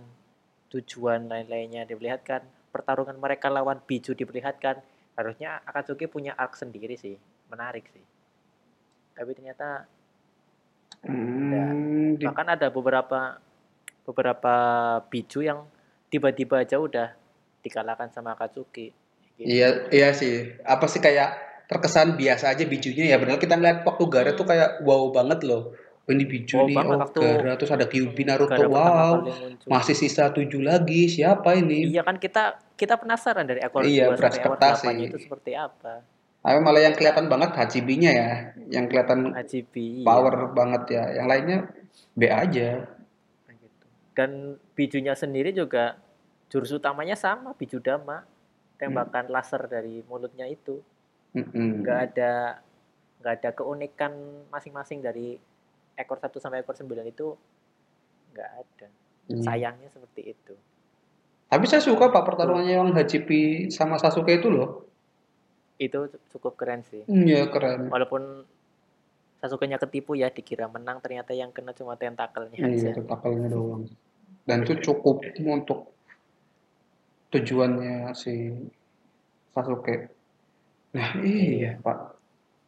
tujuan 0.70 1.26
lain-lainnya 1.26 1.90
diperlihatkan, 1.90 2.46
pertarungan 2.70 3.18
mereka 3.18 3.50
lawan 3.50 3.82
Biju 3.82 4.14
diperlihatkan. 4.14 4.78
Harusnya 5.18 5.66
Akatsuki 5.66 6.06
punya 6.06 6.38
arc 6.38 6.54
sendiri 6.54 6.94
sih, 6.94 7.18
menarik 7.50 7.90
sih. 7.90 8.06
Tapi 9.18 9.34
ternyata 9.34 9.90
Hmm, 11.02 12.18
di- 12.18 12.26
bahkan 12.26 12.58
ada 12.58 12.70
beberapa 12.70 13.38
beberapa 14.08 14.56
biju 15.12 15.44
yang 15.44 15.68
tiba-tiba 16.08 16.64
aja 16.64 16.80
udah 16.80 17.12
dikalahkan 17.60 18.08
sama 18.16 18.32
Akatsuki 18.40 18.96
gitu. 19.36 19.48
Iya, 19.48 19.92
iya 19.92 20.10
sih. 20.16 20.56
Apa 20.64 20.88
sih 20.88 21.04
kayak 21.04 21.36
terkesan 21.68 22.16
biasa 22.16 22.56
aja 22.56 22.64
bijunya 22.64 23.12
ya. 23.12 23.20
Benar 23.20 23.38
kita 23.38 23.60
ngeliat 23.60 23.84
waktu 23.84 24.04
Gara 24.08 24.32
tuh 24.34 24.48
kayak 24.48 24.82
wow 24.88 25.12
banget 25.12 25.44
loh. 25.44 25.76
Oh, 26.08 26.16
ini 26.16 26.24
biju 26.24 26.64
Wow 26.64 26.72
nih, 26.72 26.76
oh 26.80 27.00
waktu 27.04 27.20
Gara 27.20 27.52
terus 27.60 27.72
ada 27.76 27.84
Kyuubi 27.84 28.24
Naruto, 28.24 28.64
wow. 28.72 29.28
Masih 29.68 29.92
sisa 29.92 30.32
tujuh 30.32 30.64
lagi, 30.64 31.12
siapa 31.12 31.60
ini? 31.60 31.92
Iya 31.92 32.08
kan 32.08 32.16
kita 32.16 32.64
kita 32.80 32.96
penasaran 32.96 33.44
dari 33.44 33.60
ekor 33.60 33.84
Iya, 33.84 34.16
2 34.16 34.16
sampai 34.16 34.40
ekor 34.40 34.56
berekspektasi. 34.56 34.88
8 34.88 35.04
itu 35.04 35.18
seperti 35.20 35.52
apa. 35.60 36.08
Tapi 36.48 36.64
malah 36.64 36.80
yang 36.80 36.96
kelihatan 36.96 37.28
banget 37.28 37.52
HCB-nya 37.60 38.12
ya, 38.16 38.32
yang 38.72 38.88
kelihatan 38.88 39.36
HCB 39.36 40.08
power 40.08 40.32
iya. 40.32 40.48
banget 40.56 40.84
ya. 40.88 41.04
Yang 41.20 41.28
lainnya 41.28 41.60
B 42.16 42.22
aja. 42.32 42.70
Dan 44.18 44.58
bijunya 44.74 45.14
sendiri 45.14 45.54
juga 45.54 46.02
jurus 46.50 46.74
utamanya 46.74 47.14
sama, 47.14 47.54
biju 47.54 47.78
dama. 47.78 48.26
Tembakan 48.82 49.30
hmm. 49.30 49.34
laser 49.34 49.70
dari 49.70 50.02
mulutnya 50.10 50.50
itu. 50.50 50.82
Hmm. 51.38 51.86
Nggak 51.86 52.00
ada 52.14 52.62
nggak 53.22 53.34
ada 53.42 53.50
keunikan 53.54 54.14
masing-masing 54.50 55.06
dari 55.06 55.38
ekor 55.98 56.18
1 56.18 56.34
sampai 56.42 56.66
ekor 56.66 56.74
9 56.74 56.90
itu 57.06 57.38
nggak 58.34 58.52
ada. 58.58 58.88
Hmm. 59.30 59.44
Sayangnya 59.46 59.94
seperti 59.94 60.34
itu. 60.34 60.54
Tapi 61.48 61.66
saya 61.70 61.80
suka 61.86 62.10
Pak 62.10 62.26
pertarungannya 62.26 62.74
yang 62.74 62.90
HCP 62.92 63.30
sama 63.70 64.02
Sasuke 64.02 64.36
itu 64.36 64.50
loh 64.50 64.88
itu 65.78 66.10
cukup 66.34 66.58
keren 66.58 66.82
sih. 66.86 67.06
Iya 67.06 67.50
keren. 67.54 67.90
Walaupun 67.94 68.46
Sasuke-nya 69.38 69.78
ketipu 69.78 70.18
ya 70.18 70.34
dikira 70.34 70.66
menang 70.66 70.98
ternyata 70.98 71.30
yang 71.38 71.54
kena 71.54 71.70
cuma 71.70 71.94
tentakelnya 71.94 72.58
iya, 72.58 72.90
aja. 72.90 72.98
tentakelnya 72.98 73.54
doang. 73.54 73.86
Dan 74.48 74.64
itu 74.64 74.80
cukup 74.80 75.28
untuk 75.44 75.92
tujuannya 77.36 78.16
si 78.16 78.56
Sasuke. 79.52 80.08
Nah 80.96 81.20
iya. 81.20 81.76
Pak. 81.84 82.16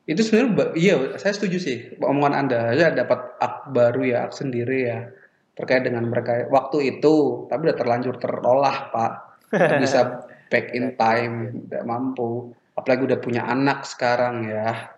Itu 0.09 0.25
sebenarnya 0.25 0.75
iya 0.75 0.93
saya 1.15 1.31
setuju 1.31 1.57
sih 1.57 1.77
omongan 2.03 2.35
Anda. 2.35 2.75
Ya 2.75 2.91
dapat 2.91 3.39
ak 3.39 3.71
baru 3.71 4.03
ya 4.03 4.27
ak 4.27 4.35
sendiri 4.35 4.91
ya 4.91 5.07
terkait 5.55 5.87
dengan 5.87 6.07
mereka 6.07 6.47
waktu 6.51 6.99
itu 6.99 7.47
tapi 7.47 7.71
udah 7.71 7.77
terlanjur 7.79 8.19
terolah 8.19 8.91
Pak. 8.91 9.13
Bisa 9.81 10.27
back 10.51 10.75
in 10.75 10.93
time, 10.99 11.65
tidak 11.65 11.87
mampu 11.87 12.53
apalagi 12.79 13.11
udah 13.11 13.19
punya 13.19 13.43
anak 13.43 13.83
sekarang 13.83 14.47
ya 14.47 14.95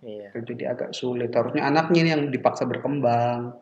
iya. 0.00 0.32
jadi 0.32 0.72
agak 0.72 0.96
sulit 0.96 1.28
harusnya 1.36 1.68
anaknya 1.68 2.00
ini 2.00 2.10
yang 2.16 2.24
dipaksa 2.32 2.64
berkembang 2.64 3.60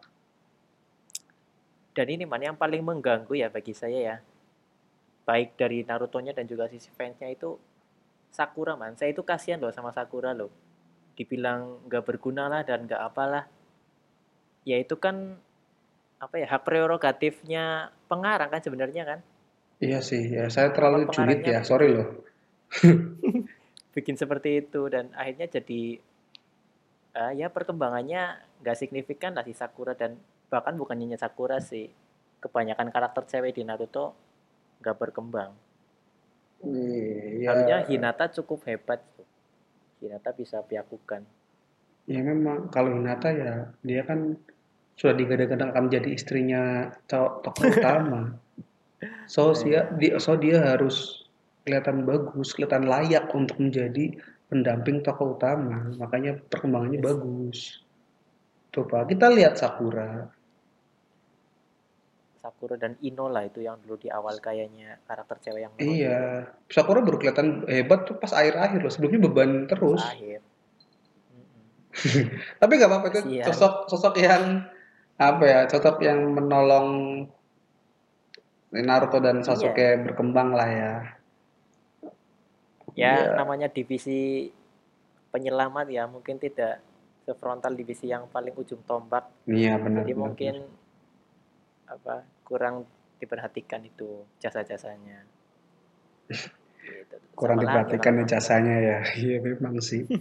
dan 1.95 2.07
ini 2.11 2.27
mana 2.27 2.51
yang 2.51 2.59
paling 2.59 2.83
mengganggu 2.83 3.31
ya 3.39 3.49
bagi 3.49 3.71
saya 3.71 3.99
ya. 4.03 4.17
Baik 5.25 5.57
dari 5.57 5.87
Naruto-nya 5.87 6.35
dan 6.37 6.45
juga 6.45 6.67
sisi 6.69 6.91
fansnya 6.93 7.31
itu 7.31 7.57
Sakura 8.35 8.75
man. 8.75 8.99
Saya 8.99 9.15
itu 9.15 9.23
kasihan 9.23 9.63
loh 9.63 9.71
sama 9.71 9.95
Sakura 9.95 10.35
loh. 10.35 10.51
Dibilang 11.15 11.87
nggak 11.87 12.03
berguna 12.03 12.51
lah 12.51 12.67
dan 12.67 12.91
nggak 12.91 12.99
apalah. 12.99 13.47
Ya 14.67 14.83
itu 14.83 14.99
kan 14.99 15.39
apa 16.19 16.35
ya 16.43 16.51
hak 16.51 16.67
prerogatifnya 16.67 17.95
pengarang 18.11 18.51
kan 18.51 18.61
sebenarnya 18.61 19.07
kan? 19.07 19.19
Iya 19.79 20.03
sih 20.03 20.35
ya 20.35 20.51
saya 20.51 20.75
terlalu 20.75 21.07
julid 21.15 21.47
ya 21.47 21.63
sorry 21.63 21.95
loh. 21.95 22.27
Bikin 23.95 24.19
seperti 24.19 24.67
itu 24.67 24.91
dan 24.91 25.15
akhirnya 25.15 25.47
jadi 25.47 26.03
uh, 27.15 27.33
ya 27.39 27.47
perkembangannya 27.55 28.43
nggak 28.67 28.77
signifikan 28.77 29.39
lah 29.39 29.47
si 29.47 29.55
Sakura 29.55 29.95
dan 29.95 30.19
bahkan 30.55 30.79
bukan 30.79 30.95
hanya 30.95 31.19
Sakura 31.19 31.59
sih 31.59 31.91
kebanyakan 32.39 32.95
karakter 32.95 33.27
cewek 33.27 33.59
di 33.59 33.67
Naruto 33.67 34.15
nggak 34.79 34.95
berkembang 34.95 35.51
iya. 36.63 37.51
harusnya 37.51 37.79
Hinata 37.91 38.31
cukup 38.31 38.63
hebat 38.71 39.03
Hinata 39.99 40.31
bisa 40.31 40.63
piakukan 40.63 41.27
ya 42.07 42.23
memang 42.23 42.71
kalau 42.71 42.95
Hinata 42.95 43.35
ya 43.35 43.75
dia 43.83 44.07
kan 44.07 44.39
sudah 44.95 45.19
digadang-gadang 45.19 45.75
akan 45.75 45.83
menjadi 45.91 46.09
istrinya 46.15 46.95
cowok 47.11 47.33
tokoh 47.43 47.65
utama 47.75 48.21
so 49.27 49.51
dia, 49.59 49.91
dia 49.99 50.15
so 50.23 50.39
dia 50.39 50.63
harus 50.63 51.25
kelihatan 51.65 52.05
bagus, 52.05 52.53
kelihatan 52.53 52.85
layak 52.85 53.33
untuk 53.33 53.57
menjadi 53.57 54.13
pendamping 54.53 55.01
tokoh 55.01 55.35
utama. 55.35 55.91
Makanya 55.97 56.39
perkembangannya 56.53 57.01
yes. 57.01 57.07
bagus. 57.09 57.59
Pak, 58.75 59.07
kita 59.11 59.27
lihat 59.33 59.55
Sakura. 59.57 60.29
Sakura 62.65 62.81
dan 62.81 62.97
Ino 63.05 63.29
lah 63.29 63.45
itu 63.45 63.61
yang 63.61 63.77
dulu 63.85 64.01
di 64.01 64.09
awal 64.09 64.41
kayaknya 64.41 64.97
karakter 65.05 65.37
cewek 65.45 65.61
yang 65.69 65.73
Iya. 65.77 66.49
Sakura 66.73 67.05
baru 67.05 67.21
kelihatan 67.21 67.69
hebat 67.69 68.09
tuh 68.09 68.17
pas 68.17 68.33
akhir-akhir 68.33 68.81
loh. 68.81 68.89
Sebelumnya 68.89 69.21
beban 69.29 69.69
terus. 69.69 70.01
akhir. 70.01 70.41
Tapi 72.65 72.73
nggak 72.81 72.89
apa-apa 72.89 73.07
itu 73.13 73.21
sosok 73.45 73.93
sosok 73.93 74.17
yang 74.17 74.65
apa 75.21 75.45
ya 75.45 75.61
sosok 75.69 76.01
yang 76.01 76.33
menolong 76.33 76.89
Naruto 78.75 79.21
dan 79.21 79.45
Sasuke 79.45 79.79
iya. 79.79 80.01
berkembang 80.01 80.57
lah 80.57 80.67
ya 80.67 80.93
ya 82.99 83.13
yeah. 83.15 83.39
namanya 83.39 83.71
divisi 83.71 84.51
penyelamat 85.31 85.87
ya 85.87 86.11
mungkin 86.11 86.43
tidak 86.43 86.83
sefrontal 87.23 87.71
divisi 87.79 88.11
yang 88.11 88.27
paling 88.27 88.51
ujung 88.59 88.83
tombak 88.83 89.31
iya 89.47 89.75
yeah, 89.75 89.77
benar 89.79 90.03
jadi 90.03 90.15
benar, 90.19 90.25
mungkin 90.27 90.55
benar. 90.67 91.95
apa 91.95 92.15
kurang 92.45 92.85
diperhatikan 93.19 93.81
itu 93.83 94.29
jasa-jasanya. 94.39 95.25
Gitu. 96.29 97.17
kurang 97.39 97.59
Sama 97.59 97.65
diperhatikan 97.67 98.15
lagi, 98.21 98.31
jasanya 98.31 98.77
ya. 98.79 98.99
Iya 99.25 99.37
memang 99.41 99.81
sih. 99.81 100.05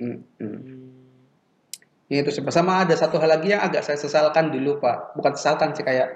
Mm 0.00 0.16
-mm. 0.40 2.08
itu 2.08 2.32
sama 2.48 2.88
ada 2.88 2.96
satu 2.96 3.20
hal 3.20 3.36
lagi 3.36 3.52
yang 3.52 3.60
agak 3.60 3.84
saya 3.84 4.00
sesalkan 4.00 4.48
dulu 4.48 4.80
pak. 4.80 5.12
Bukan 5.12 5.36
sesalkan 5.36 5.76
sih 5.76 5.84
kayak 5.84 6.08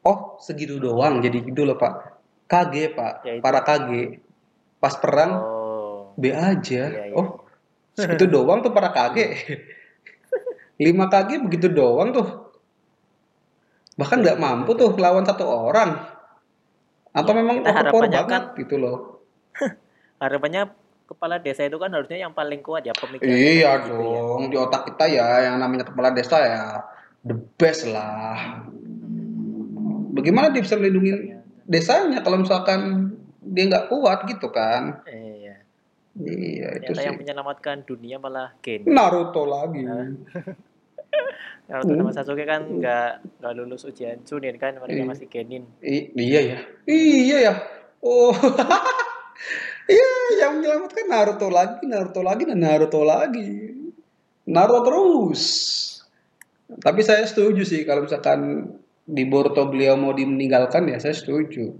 oh 0.00 0.40
segitu 0.40 0.80
doang 0.80 1.20
jadi 1.20 1.44
gitu 1.44 1.68
loh 1.68 1.76
pak. 1.76 2.24
KG 2.48 2.96
pak. 2.96 3.28
Ya, 3.28 3.36
para 3.44 3.60
KG 3.60 4.16
pas 4.80 4.96
perang 4.96 5.44
oh. 5.44 6.16
B 6.16 6.32
aja. 6.32 6.88
Ya, 6.88 7.04
ya. 7.04 7.20
oh 7.20 7.44
segitu 7.92 8.32
doang 8.32 8.64
tuh 8.64 8.72
para 8.72 8.96
KG 8.96 9.18
5 10.80 10.86
KG 10.86 11.30
begitu 11.42 11.68
doang 11.68 12.16
tuh 12.16 12.47
bahkan 13.98 14.22
nggak 14.22 14.38
mampu 14.38 14.78
tuh 14.78 14.94
lawan 14.94 15.26
satu 15.26 15.44
orang 15.44 15.98
atau 17.10 17.32
ya, 17.34 17.38
memang 17.42 17.56
overpower 17.66 18.06
banget 18.06 18.30
kan, 18.30 18.42
gitu 18.54 18.76
loh 18.78 19.26
harapannya 20.22 20.70
kepala 21.08 21.42
desa 21.42 21.66
itu 21.66 21.76
kan 21.80 21.90
harusnya 21.90 22.22
yang 22.22 22.32
paling 22.32 22.62
kuat 22.62 22.86
ya 22.86 22.94
pemikiran 22.94 23.28
iya 23.34 23.82
gitu 23.82 23.98
dong 23.98 24.42
ya. 24.46 24.50
di 24.54 24.56
otak 24.56 24.82
kita 24.92 25.04
ya 25.10 25.28
yang 25.50 25.56
namanya 25.58 25.88
kepala 25.88 26.14
desa 26.14 26.36
ya 26.38 26.64
the 27.26 27.34
best 27.58 27.90
lah 27.90 28.62
bagaimana 30.14 30.54
dia 30.54 30.62
bisa 30.62 30.78
melindungi 30.78 31.38
desanya 31.68 32.24
kalau 32.24 32.40
misalkan 32.40 33.12
dia 33.44 33.64
nggak 33.68 33.86
kuat 33.92 34.24
gitu 34.26 34.48
kan. 34.50 35.04
Iya. 35.06 35.54
Iya 36.18 36.82
itu 36.82 36.98
sih. 36.98 37.06
yang 37.06 37.14
menyelamatkan 37.14 37.86
dunia 37.86 38.18
malah 38.18 38.50
Ken. 38.58 38.82
Naruto 38.88 39.46
lagi. 39.46 39.86
Naruto 41.68 41.92
sama 41.92 42.12
Sasuke 42.16 42.44
kan 42.48 42.64
nggak 42.64 43.38
nggak 43.44 43.52
lulus 43.56 43.84
ujian 43.84 44.24
Chunin 44.24 44.56
kan 44.56 44.80
mereka 44.80 45.04
masih 45.04 45.28
Genin. 45.28 45.68
I 45.84 46.10
iya 46.16 46.40
ya. 46.40 46.58
Iya 46.88 47.36
ya. 47.44 47.54
Oh. 48.00 48.32
Iya, 49.88 50.44
yang 50.44 50.60
menyelamatkan 50.60 51.08
Naruto 51.08 51.48
lagi, 51.48 51.88
Naruto 51.88 52.20
lagi, 52.20 52.44
dan 52.44 52.60
Naruto 52.60 53.00
lagi. 53.08 53.72
Naruto 54.44 54.80
terus. 54.84 55.42
Tapi 56.68 57.00
saya 57.00 57.24
setuju 57.24 57.64
sih 57.64 57.88
kalau 57.88 58.04
misalkan 58.04 58.68
di 59.08 59.24
Boruto 59.24 59.64
beliau 59.64 59.96
mau 59.96 60.12
dimeninggalkan 60.12 60.84
ya 60.92 61.00
saya 61.00 61.16
setuju. 61.16 61.72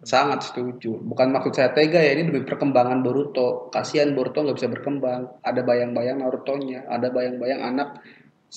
Sangat 0.00 0.48
setuju. 0.48 0.96
Bukan 0.96 1.28
maksud 1.28 1.52
saya 1.52 1.76
tega 1.76 2.00
ya, 2.00 2.16
ini 2.16 2.32
demi 2.32 2.40
perkembangan 2.40 3.04
Boruto. 3.04 3.68
Kasihan 3.68 4.16
Boruto 4.16 4.40
nggak 4.40 4.56
bisa 4.56 4.72
berkembang. 4.72 5.28
Ada 5.44 5.60
bayang-bayang 5.60 6.24
Naruto-nya, 6.24 6.88
ada 6.88 7.12
bayang-bayang 7.12 7.60
anak 7.60 8.00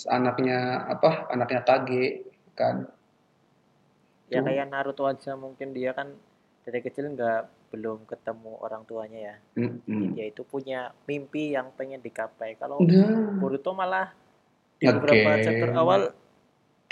anaknya 0.08 0.88
apa? 0.88 1.28
Anaknya 1.28 1.62
Kage 1.68 2.24
kan. 2.56 2.88
Ya 4.32 4.40
Tuh. 4.40 4.48
kayak 4.48 4.72
Naruto 4.72 5.04
aja 5.04 5.36
mungkin 5.36 5.76
dia 5.76 5.92
kan 5.92 6.16
dari 6.64 6.80
kecil 6.80 7.12
nggak 7.12 7.76
belum 7.76 8.08
ketemu 8.08 8.64
orang 8.64 8.88
tuanya 8.88 9.20
ya. 9.20 9.36
Mm 9.60 9.84
-hmm. 9.84 10.04
Dia 10.16 10.26
itu 10.32 10.48
punya 10.48 10.96
mimpi 11.04 11.52
yang 11.52 11.76
pengen 11.76 12.00
digapai. 12.00 12.56
Kalau 12.56 12.80
nah. 12.80 13.36
Boruto 13.36 13.76
malah 13.76 14.16
di 14.80 14.88
beberapa 14.88 15.30
okay. 15.36 15.44
chapter 15.44 15.70
awal 15.76 16.02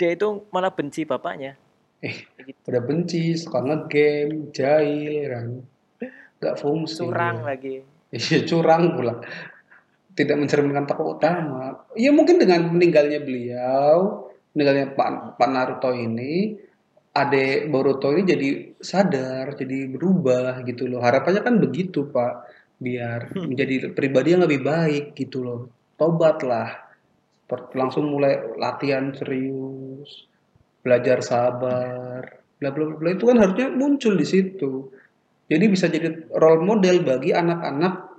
dia 0.00 0.10
itu 0.16 0.48
malah 0.48 0.72
benci 0.72 1.04
bapaknya 1.04 1.60
eh 2.02 2.26
gitu. 2.42 2.58
udah 2.66 2.82
benci 2.82 3.38
suka 3.38 3.62
ngegame 3.62 4.50
jahil 4.50 5.24
kan? 5.30 5.48
Nggak 6.42 6.56
fungsi 6.58 7.06
curang 7.06 7.46
lagi. 7.46 7.86
Iya 8.12 8.44
curang 8.44 8.98
pula. 8.98 9.22
Tidak 10.12 10.36
mencerminkan 10.36 10.84
tokoh 10.84 11.16
utama. 11.16 11.88
Ya 11.96 12.12
mungkin 12.12 12.36
dengan 12.36 12.68
meninggalnya 12.68 13.22
beliau 13.24 14.28
meninggalnya 14.52 14.92
Pak, 14.92 15.40
Pak 15.40 15.48
Naruto 15.48 15.96
ini 15.96 16.52
adek 17.12 17.68
Boruto 17.68 18.12
ini 18.12 18.24
jadi 18.24 18.48
sadar 18.76 19.56
jadi 19.56 19.88
berubah 19.88 20.60
gitu 20.68 20.88
loh. 20.88 21.00
Harapannya 21.00 21.40
kan 21.40 21.56
begitu 21.56 22.10
Pak. 22.12 22.50
Biar 22.82 23.32
hmm. 23.32 23.46
menjadi 23.46 23.74
pribadi 23.94 24.34
yang 24.34 24.44
lebih 24.44 24.60
baik 24.60 25.14
gitu 25.14 25.40
loh. 25.46 25.60
Tobatlah. 25.96 26.90
Langsung 27.76 28.08
mulai 28.08 28.40
latihan 28.56 29.12
serius, 29.12 30.24
belajar 30.82 31.22
sabar, 31.22 32.22
bla 32.58 32.68
bla 32.74 32.98
bla 32.98 33.10
itu 33.14 33.24
kan 33.30 33.38
harusnya 33.38 33.70
muncul 33.70 34.18
di 34.18 34.26
situ. 34.26 34.90
Jadi 35.46 35.64
bisa 35.70 35.86
jadi 35.86 36.30
role 36.34 36.62
model 36.66 37.06
bagi 37.06 37.30
anak-anak 37.30 38.10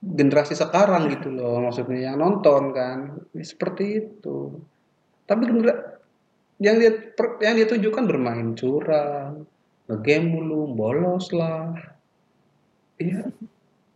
generasi 0.00 0.56
sekarang 0.56 1.12
gitu 1.12 1.28
loh 1.30 1.62
maksudnya 1.62 2.12
yang 2.12 2.18
nonton 2.18 2.74
kan. 2.74 2.98
Ya, 3.32 3.44
seperti 3.46 4.02
itu. 4.02 4.58
Tapi 5.24 5.46
yang 6.60 6.76
dia 6.76 6.94
yang 7.40 7.54
dia 7.56 7.66
tunjukkan 7.70 8.04
bermain 8.04 8.52
curang 8.58 9.46
ngegame 9.86 10.26
mulu 10.26 10.74
bolos 10.74 11.30
lah. 11.30 11.74
Iya. 12.98 13.30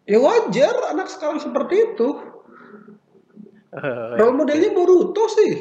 Ya 0.05 0.19
wajar 0.21 0.95
anak 0.95 1.09
sekarang 1.09 1.41
seperti 1.41 1.93
itu. 1.93 2.35
Oh, 3.75 4.15
role 4.15 4.39
modelnya 4.39 4.71
Boruto 4.71 5.27
sih 5.27 5.53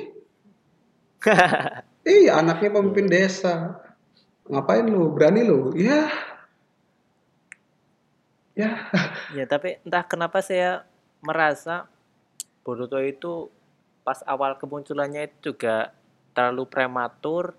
iya 2.04 2.40
anaknya 2.40 2.70
pemimpin 2.70 3.08
desa. 3.08 3.80
Ngapain 4.48 4.86
lu? 4.88 5.12
Berani 5.16 5.42
lu? 5.44 5.72
Ya 5.76 6.08
ya. 8.54 8.72
Ya 9.34 9.46
tapi 9.50 9.82
entah 9.82 10.06
kenapa 10.06 10.40
saya 10.46 10.86
merasa 11.26 11.90
Boruto 12.64 12.96
itu 13.04 13.52
pas 14.08 14.24
awal 14.24 14.56
kemunculannya 14.56 15.28
itu 15.28 15.52
juga 15.52 15.92
terlalu 16.32 16.64
prematur. 16.70 17.58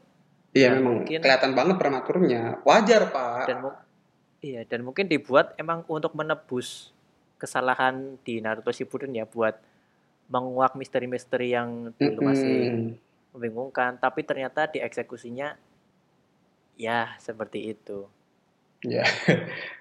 Iya 0.54 0.78
memang 0.78 1.02
mungkin 1.04 1.18
kelihatan 1.20 1.52
banget 1.52 1.76
prematurnya. 1.76 2.42
Wajar 2.64 3.10
pak. 3.10 3.44
Dan 3.50 3.58
iya 4.40 4.62
dan 4.64 4.80
mungkin 4.86 5.10
dibuat 5.10 5.52
emang 5.60 5.84
untuk 5.90 6.16
menebus 6.16 6.94
kesalahan 7.36 8.16
di 8.24 8.40
Naruto 8.40 8.72
Shippuden 8.72 9.12
ya 9.12 9.28
buat 9.28 9.60
menguak 10.32 10.72
misteri-misteri 10.80 11.52
yang 11.52 11.92
dulu 12.00 12.20
mm 12.24 12.32
-hmm. 12.32 13.03
Membingungkan 13.34 13.98
tapi 13.98 14.22
ternyata 14.22 14.70
di 14.70 14.78
eksekusinya 14.78 15.58
ya 16.78 17.18
seperti 17.18 17.74
itu 17.74 18.06
ya 18.86 19.04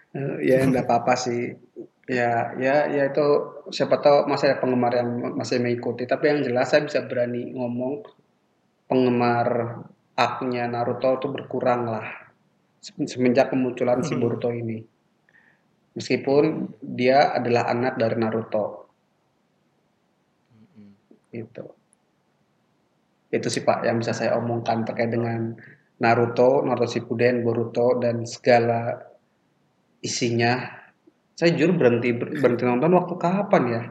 ya 0.49 0.61
enggak 0.63 0.85
apa-apa 0.85 1.13
sih. 1.17 1.57
Ya 2.03 2.51
ya 2.59 2.91
ya 2.91 3.03
itu 3.07 3.27
siapa 3.71 4.03
tahu 4.03 4.27
masih 4.27 4.51
ada 4.51 4.59
penggemar 4.59 4.91
yang 4.91 5.39
masih 5.39 5.63
mengikuti, 5.63 6.03
tapi 6.03 6.29
yang 6.29 6.43
jelas 6.43 6.69
saya 6.75 6.83
bisa 6.83 7.07
berani 7.07 7.55
ngomong 7.55 8.03
penggemar 8.91 9.79
aknya 10.13 10.67
Naruto 10.67 11.17
itu 11.17 11.27
berkurang 11.31 11.87
lah 11.87 12.07
semenjak 12.83 13.49
kemunculan 13.49 14.03
si 14.03 14.13
hmm. 14.13 14.21
Boruto 14.21 14.51
ini. 14.51 14.83
Meskipun 15.95 16.75
dia 16.83 17.31
adalah 17.31 17.71
anak 17.71 17.95
dari 17.95 18.15
Naruto. 18.19 18.65
Hmm. 20.75 20.91
Itu. 23.33 23.49
Sih 23.49 23.65
Pak 23.65 23.81
yang 23.89 23.97
bisa 23.97 24.13
saya 24.13 24.37
omongkan 24.37 24.85
terkait 24.85 25.09
dengan 25.09 25.57
Naruto, 25.97 26.61
Naruto 26.61 26.85
Shippuden, 26.85 27.41
Boruto 27.41 27.97
dan 27.97 28.29
segala 28.29 29.01
isinya. 30.05 30.61
Saya 31.33 31.57
jujur 31.57 31.73
berhenti 31.73 32.13
berhenti 32.13 32.61
nonton 32.61 32.93
waktu 32.93 33.15
kapan 33.17 33.63
ya? 33.65 33.81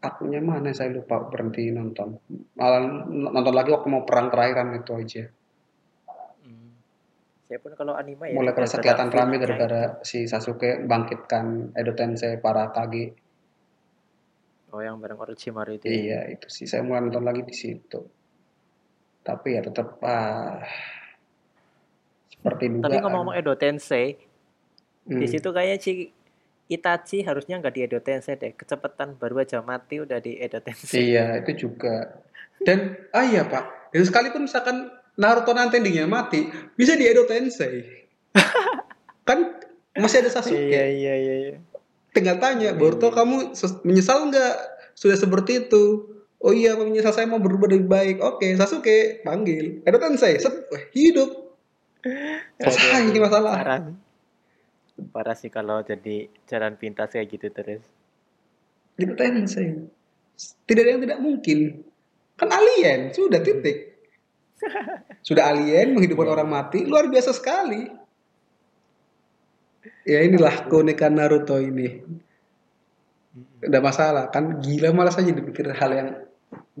Akunya 0.00 0.40
mana? 0.40 0.72
Saya 0.72 0.94
lupa 0.96 1.28
berhenti 1.28 1.68
nonton. 1.68 2.16
Malah 2.56 3.04
nonton 3.10 3.52
lagi 3.52 3.68
waktu 3.74 3.88
mau 3.92 4.08
perang 4.08 4.32
terakhiran 4.32 4.72
itu 4.78 4.92
aja. 4.96 5.24
Hmm. 6.40 6.72
saya 7.44 7.58
pun 7.64 7.72
kalau 7.76 7.96
anime 7.96 8.32
ya 8.32 8.36
mulai 8.36 8.52
kerasa 8.52 8.80
kelihatan 8.80 9.08
rame 9.08 9.40
gara-gara 9.40 10.00
si 10.04 10.28
Sasuke 10.28 10.84
bangkitkan 10.84 11.72
Edo 11.72 11.92
Tensei 11.96 12.36
para 12.40 12.72
Kage 12.72 13.27
oh 14.72 14.80
yang 14.84 15.00
bareng 15.00 15.18
Orochimaru 15.18 15.80
itu 15.80 15.86
ya? 15.88 15.94
iya 15.94 16.20
itu 16.32 16.46
sih 16.52 16.68
saya 16.68 16.84
mulai 16.84 17.04
nonton 17.04 17.24
lagi 17.24 17.42
di 17.44 17.54
situ 17.56 18.00
tapi 19.24 19.56
ya 19.56 19.60
tetap 19.60 20.00
ah 20.04 20.64
seperti 22.38 22.64
dugaan. 22.70 22.86
Tapi 22.86 22.96
ngomong-ngomong 23.02 23.36
Edo 23.36 23.54
Tensei, 23.58 24.14
hmm. 25.10 25.18
di 25.18 25.26
situ 25.26 25.48
kayaknya 25.50 25.78
si 25.82 25.92
Itachi 26.68 27.26
harusnya 27.26 27.58
nggak 27.58 27.74
di 27.74 27.80
Edo 27.84 27.98
Tensei 27.98 28.38
deh. 28.38 28.54
Kecepatan 28.54 29.18
baru 29.18 29.42
aja 29.42 29.60
mati 29.60 29.98
udah 29.98 30.22
di 30.22 30.38
Edo 30.38 30.62
Tensei. 30.62 31.12
Iya, 31.12 31.42
itu 31.42 31.68
juga. 31.68 32.24
Dan 32.62 32.94
ah 33.12 33.26
iya 33.26 33.44
Pak, 33.44 33.92
dan 33.94 34.02
sekalipun 34.06 34.46
misalkan 34.46 34.90
Naruto 35.18 35.50
nanti 35.50 35.82
endingnya 35.82 36.06
mati, 36.06 36.46
bisa 36.78 36.94
di 36.94 37.04
Edo 37.04 37.26
Tensei. 37.26 38.06
kan 39.28 39.58
masih 39.98 40.22
ada 40.22 40.30
Sasuke. 40.30 40.54
Iya, 40.54 40.84
iya, 40.94 41.14
iya. 41.18 41.34
iya. 41.42 41.56
Tinggal 42.18 42.42
tanya, 42.42 42.74
iya, 42.74 42.76
Boruto 42.76 43.14
iya. 43.14 43.14
kamu 43.14 43.54
menyesal 43.86 44.26
nggak 44.26 44.54
sudah 44.98 45.14
seperti 45.14 45.70
itu? 45.70 46.10
Oh 46.42 46.50
iya, 46.50 46.74
menyesal 46.74 47.14
saya 47.14 47.30
mau 47.30 47.38
berubah 47.38 47.70
lebih 47.70 47.86
baik. 47.86 48.16
Oke, 48.18 48.58
Sasuke 48.58 49.22
panggil. 49.22 49.86
Edo 49.86 50.02
Tensei, 50.02 50.34
hidup 50.90 51.48
Selesai 52.58 53.10
ini 53.10 53.18
masalah. 53.18 53.52
Parah. 53.58 53.80
Parah 55.14 55.36
sih 55.38 55.50
kalau 55.50 55.82
jadi 55.82 56.30
jalan 56.46 56.74
pintas 56.74 57.14
kayak 57.14 57.26
gitu 57.30 57.46
terus. 57.54 57.82
Gitu 58.98 59.14
saya. 59.46 59.86
Tidak 60.66 60.82
ada 60.82 60.90
yang 60.94 61.02
tidak 61.02 61.18
mungkin. 61.22 61.86
Kan 62.38 62.50
alien, 62.50 63.10
sudah 63.14 63.42
titik. 63.42 63.98
sudah 65.26 65.54
alien 65.54 65.94
menghidupkan 65.94 66.30
orang 66.34 66.50
mati, 66.50 66.86
luar 66.86 67.06
biasa 67.10 67.34
sekali. 67.34 67.90
Ya 70.08 70.24
inilah 70.24 70.64
keunikan 70.72 71.20
Naruto 71.20 71.60
ini. 71.60 72.00
Tidak 73.60 73.82
masalah, 73.84 74.32
kan 74.32 74.56
gila 74.64 74.96
malah 74.96 75.12
saja 75.12 75.28
dipikir 75.28 75.68
hal 75.68 75.90
yang 75.92 76.08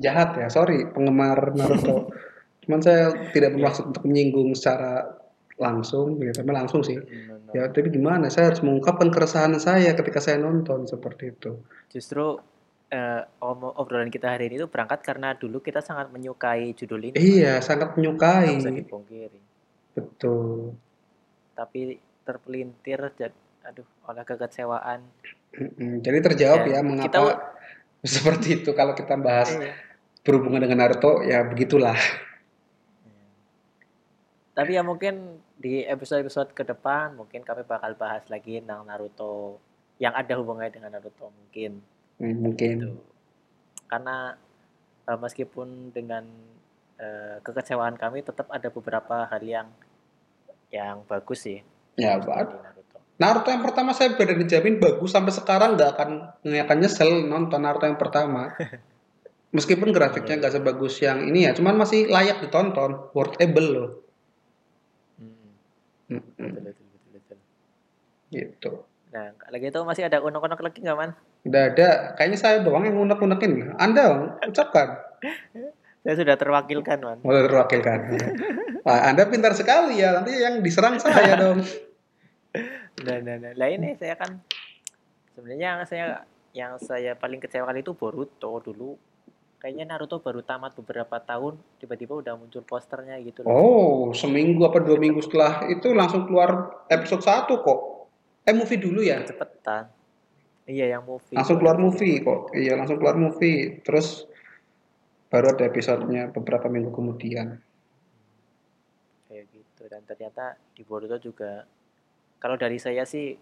jahat 0.00 0.32
ya. 0.40 0.48
Sorry, 0.48 0.88
penggemar 0.88 1.52
Naruto. 1.52 2.08
Cuman 2.64 2.80
saya 2.80 3.12
tidak 3.36 3.52
bermaksud 3.52 3.92
untuk 3.92 4.08
menyinggung 4.08 4.56
secara 4.56 5.12
langsung, 5.60 6.16
ya 6.24 6.32
tapi 6.32 6.50
langsung 6.56 6.80
sih. 6.80 6.96
Ya 7.52 7.68
tapi 7.68 7.92
gimana? 7.92 8.32
Saya 8.32 8.54
harus 8.54 8.64
mengungkapkan 8.64 9.12
keresahan 9.12 9.52
saya 9.60 9.92
ketika 9.92 10.24
saya 10.24 10.40
nonton 10.40 10.88
seperti 10.88 11.36
itu. 11.36 11.60
Justru 11.92 12.40
uh, 12.92 13.22
obrolan 13.76 14.08
kita 14.08 14.36
hari 14.36 14.48
ini 14.48 14.60
itu 14.60 14.68
berangkat 14.68 15.04
karena 15.04 15.36
dulu 15.36 15.60
kita 15.60 15.84
sangat 15.84 16.08
menyukai 16.08 16.72
judul 16.72 17.12
ini. 17.12 17.16
Iya, 17.16 17.60
sangat 17.60 17.96
menyukai. 17.96 18.56
Bisa 18.56 18.72
dipungkiri. 18.72 19.40
Betul. 19.96 20.76
Tapi 21.58 22.07
terpelintir, 22.28 23.00
aduh, 23.64 23.88
oleh 24.04 24.24
kekecewaan. 24.28 25.00
Jadi 26.04 26.18
terjawab 26.20 26.68
ya, 26.68 26.78
ya 26.78 26.80
mengapa 26.84 27.08
kita, 27.08 27.20
seperti 28.20 28.60
itu 28.60 28.70
kalau 28.76 28.92
kita 28.92 29.16
bahas 29.16 29.56
iya. 29.56 29.72
berhubungan 30.20 30.60
dengan 30.60 30.84
Naruto, 30.84 31.24
ya 31.24 31.40
begitulah. 31.48 31.96
Tapi 34.52 34.74
ya 34.74 34.82
mungkin 34.82 35.38
di 35.54 35.86
episode-episode 35.86 36.50
ke 36.50 36.66
depan 36.66 37.14
mungkin 37.14 37.46
kami 37.46 37.62
bakal 37.62 37.94
bahas 37.94 38.26
lagi 38.26 38.58
tentang 38.58 38.84
Naruto 38.84 39.62
yang 40.02 40.14
ada 40.14 40.34
hubungannya 40.34 40.74
dengan 40.74 40.98
Naruto 40.98 41.30
mungkin. 41.30 41.78
Hmm, 42.18 42.36
mungkin. 42.42 42.74
Gitu. 42.82 42.90
Karena 43.86 44.34
uh, 45.06 45.18
meskipun 45.18 45.94
dengan 45.94 46.26
uh, 46.98 47.38
kekecewaan 47.46 47.94
kami 47.94 48.26
tetap 48.26 48.50
ada 48.50 48.66
beberapa 48.68 49.30
hal 49.30 49.42
yang 49.46 49.68
yang 50.74 51.06
bagus 51.06 51.46
sih. 51.46 51.62
Ya, 51.98 52.14
Naruto. 52.22 52.98
Naruto 53.18 53.48
yang 53.50 53.66
pertama 53.66 53.90
saya 53.90 54.14
berani 54.14 54.46
jamin 54.46 54.78
bagus 54.78 55.10
sampai 55.10 55.34
sekarang 55.34 55.74
nggak 55.74 55.90
akan 55.98 56.10
nggak 56.46 56.64
akan 56.70 56.78
nyesel 56.78 57.10
nonton 57.26 57.58
Naruto 57.58 57.90
yang 57.90 57.98
pertama. 57.98 58.54
Meskipun 59.56 59.90
grafiknya 59.90 60.36
iya. 60.36 60.40
nggak 60.44 60.54
sebagus 60.54 60.94
yang 61.00 61.24
ini 61.24 61.48
ya, 61.48 61.56
cuman 61.56 61.80
masih 61.80 62.06
layak 62.06 62.44
ditonton, 62.44 63.10
worthable 63.16 63.68
loh. 63.72 63.90
Betul, 66.08 66.48
betul, 66.68 66.86
betul. 67.16 67.38
Gitu. 68.28 68.72
Nah, 69.08 69.32
lagi 69.48 69.66
itu 69.72 69.80
masih 69.88 70.04
ada 70.04 70.20
unek-unek 70.20 70.60
lagi 70.60 70.78
nggak, 70.84 70.96
Man? 71.00 71.10
Udah 71.48 71.62
ada. 71.72 71.88
Kayaknya 72.16 72.38
saya 72.38 72.56
doang 72.60 72.84
yang 72.84 73.00
unek-unekin. 73.00 73.72
Anda 73.80 74.36
ucapkan. 74.44 75.00
saya 76.04 76.14
sudah 76.14 76.36
terwakilkan, 76.36 76.98
Man. 77.00 77.18
Sudah 77.24 77.42
terwakilkan. 77.48 77.98
Wah, 78.86 79.00
Anda 79.08 79.24
pintar 79.32 79.56
sekali 79.56 80.00
ya. 80.00 80.20
Nanti 80.20 80.36
yang 80.36 80.60
diserang 80.60 81.00
saya 81.00 81.40
dong. 81.40 81.64
Nah, 83.04 83.18
nah, 83.20 83.36
nah. 83.36 83.52
Lah 83.54 83.68
ini 83.68 83.94
saya 83.98 84.16
kan 84.16 84.40
sebenarnya 85.36 85.66
yang 85.66 85.80
saya 85.84 86.06
yang 86.56 86.72
saya 86.80 87.12
paling 87.14 87.38
kecewa 87.38 87.68
kali 87.68 87.84
itu 87.84 87.92
Boruto 87.92 88.58
dulu 88.64 88.96
kayaknya 89.58 89.90
Naruto 89.90 90.22
baru 90.22 90.40
tamat 90.40 90.78
beberapa 90.78 91.18
tahun 91.18 91.58
tiba-tiba 91.82 92.22
udah 92.22 92.38
muncul 92.38 92.62
posternya 92.62 93.18
gitu 93.26 93.42
loh. 93.42 93.50
Oh, 93.50 93.98
seminggu 94.14 94.62
apa 94.62 94.78
dua 94.78 94.96
minggu 94.96 95.18
setelah 95.18 95.66
itu 95.66 95.90
langsung 95.90 96.30
keluar 96.30 96.82
episode 96.86 97.26
satu 97.26 97.58
kok. 97.60 97.80
Eh 98.46 98.54
movie 98.54 98.78
dulu 98.78 99.02
ya? 99.02 99.26
Cepetan. 99.26 99.90
Iya 100.64 100.98
yang 100.98 101.04
movie. 101.04 101.34
Langsung 101.34 101.58
keluar 101.58 101.76
movie 101.76 102.22
kok. 102.22 102.54
Iya 102.54 102.78
langsung 102.78 103.02
keluar 103.02 103.18
movie. 103.18 103.82
Terus 103.82 104.30
baru 105.28 105.52
ada 105.52 105.66
episodenya 105.66 106.30
beberapa 106.30 106.70
minggu 106.70 106.94
kemudian. 106.94 107.58
Kayak 109.26 109.44
gitu 109.52 109.82
dan 109.90 110.06
ternyata 110.06 110.54
di 110.72 110.86
Boruto 110.86 111.18
juga 111.18 111.66
kalau 112.38 112.56
dari 112.58 112.78
saya 112.78 113.02
sih 113.04 113.34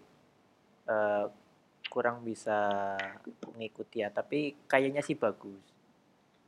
uh, 0.89 1.25
kurang 1.87 2.21
bisa 2.21 2.93
mengikuti 3.55 4.03
ya 4.03 4.11
tapi 4.11 4.57
kayaknya 4.67 5.01
sih 5.01 5.15
bagus 5.15 5.77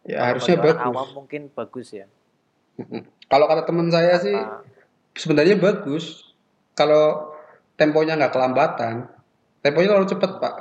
Ya 0.07 0.31
harusnya 0.31 0.55
bagus. 0.59 0.79
Awam 0.79 1.09
mungkin 1.11 1.51
bagus 1.51 1.91
ya. 1.91 2.07
Kalau 3.27 3.45
kata 3.51 3.67
teman 3.67 3.91
saya 3.91 4.15
sih 4.17 4.35
sebenarnya 5.17 5.59
bagus 5.59 6.31
kalau 6.71 7.35
temponya 7.75 8.15
nggak 8.15 8.31
kelambatan. 8.31 9.11
Temponya 9.59 9.91
terlalu 9.91 10.07
cepat, 10.07 10.31
Pak. 10.39 10.55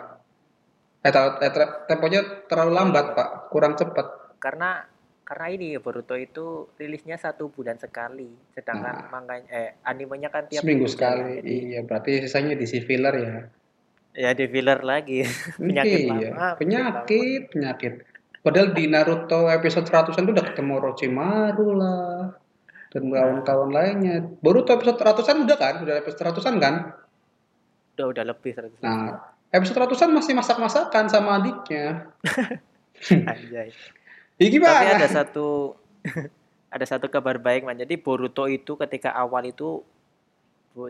Eh, 1.07 1.13
ter- 1.15 1.39
eh, 1.39 1.53
ter- 1.55 1.77
temponya 1.87 2.21
terlalu 2.51 2.73
lambat, 2.75 3.15
Pak. 3.15 3.29
Kurang 3.55 3.79
cepat. 3.79 4.35
Karena 4.43 4.83
karena 5.29 5.53
ini 5.53 5.77
Boruto 5.77 6.17
itu 6.17 6.73
rilisnya 6.81 7.21
satu 7.21 7.53
bulan 7.53 7.77
sekali, 7.77 8.33
sedangkan 8.57 9.13
manganya 9.13 9.45
eh 9.53 9.69
animenya 9.85 10.33
kan 10.33 10.49
tiap 10.49 10.65
Seminggu 10.65 10.89
minggu 10.89 10.97
sekali. 10.97 11.45
jadi 11.45 11.53
Iya, 11.69 11.81
berarti 11.85 12.13
sisanya 12.25 12.57
diisi 12.57 12.81
filler 12.81 13.15
ya. 13.21 13.37
ya 14.17 14.31
di 14.33 14.49
filler 14.49 14.81
lagi 14.81 15.21
penyakit 15.61 16.01
Iya, 16.01 16.33
lama 16.33 16.49
penyakit, 16.57 17.43
penyakit. 17.53 17.93
Padahal 18.41 18.73
di 18.73 18.89
Naruto 18.89 19.53
episode 19.53 19.85
100-an 19.85 20.25
tuh 20.25 20.33
udah 20.33 20.47
ketemu 20.49 20.73
Orochimaru 20.81 21.69
lah 21.77 22.33
dan 22.89 23.03
kawan-kawan 23.13 23.69
lainnya. 23.69 24.25
Boruto 24.41 24.73
episode 24.73 24.97
100-an 24.97 25.45
udah 25.45 25.57
kan? 25.61 25.75
Udah 25.85 25.95
episode 26.01 26.25
100-an 26.25 26.57
kan? 26.57 26.75
udah 27.99 28.07
udah 28.15 28.25
lebih 28.31 28.55
100 28.55 28.79
Nah, 28.81 29.35
episode 29.53 29.77
100-an 29.77 30.11
masih 30.15 30.33
masak-masakan 30.33 31.05
sama 31.13 31.43
adiknya. 31.43 32.09
anjay. 33.29 33.75
Ya 34.39 34.47
Tapi 34.55 34.87
ada 34.95 35.09
satu 35.11 35.75
ada 36.75 36.87
satu 36.87 37.11
kabar 37.11 37.43
baik 37.43 37.67
man. 37.67 37.75
Jadi 37.75 37.99
Boruto 37.99 38.47
itu 38.47 38.79
ketika 38.79 39.15
awal 39.15 39.51
itu 39.51 39.83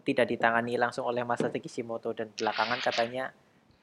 tidak 0.04 0.28
ditangani 0.28 0.76
langsung 0.76 1.08
oleh 1.08 1.24
Masashi 1.24 1.64
Kishimoto 1.64 2.12
dan 2.12 2.28
belakangan 2.36 2.76
katanya 2.84 3.32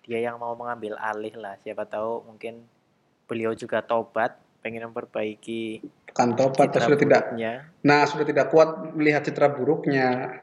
dia 0.06 0.22
yang 0.22 0.38
mau 0.38 0.54
mengambil 0.54 1.02
alih 1.02 1.34
lah. 1.34 1.58
Siapa 1.66 1.90
tahu 1.90 2.30
mungkin 2.30 2.62
beliau 3.26 3.58
juga 3.58 3.82
tobat 3.82 4.38
pengen 4.62 4.86
memperbaiki 4.90 5.82
Bukan 6.16 6.32
tobat, 6.40 6.72
sudah 6.72 6.96
tidak. 6.96 7.36
Nah, 7.84 8.08
sudah 8.08 8.24
tidak 8.24 8.48
kuat 8.48 8.96
melihat 8.96 9.20
citra 9.28 9.52
buruknya. 9.52 10.40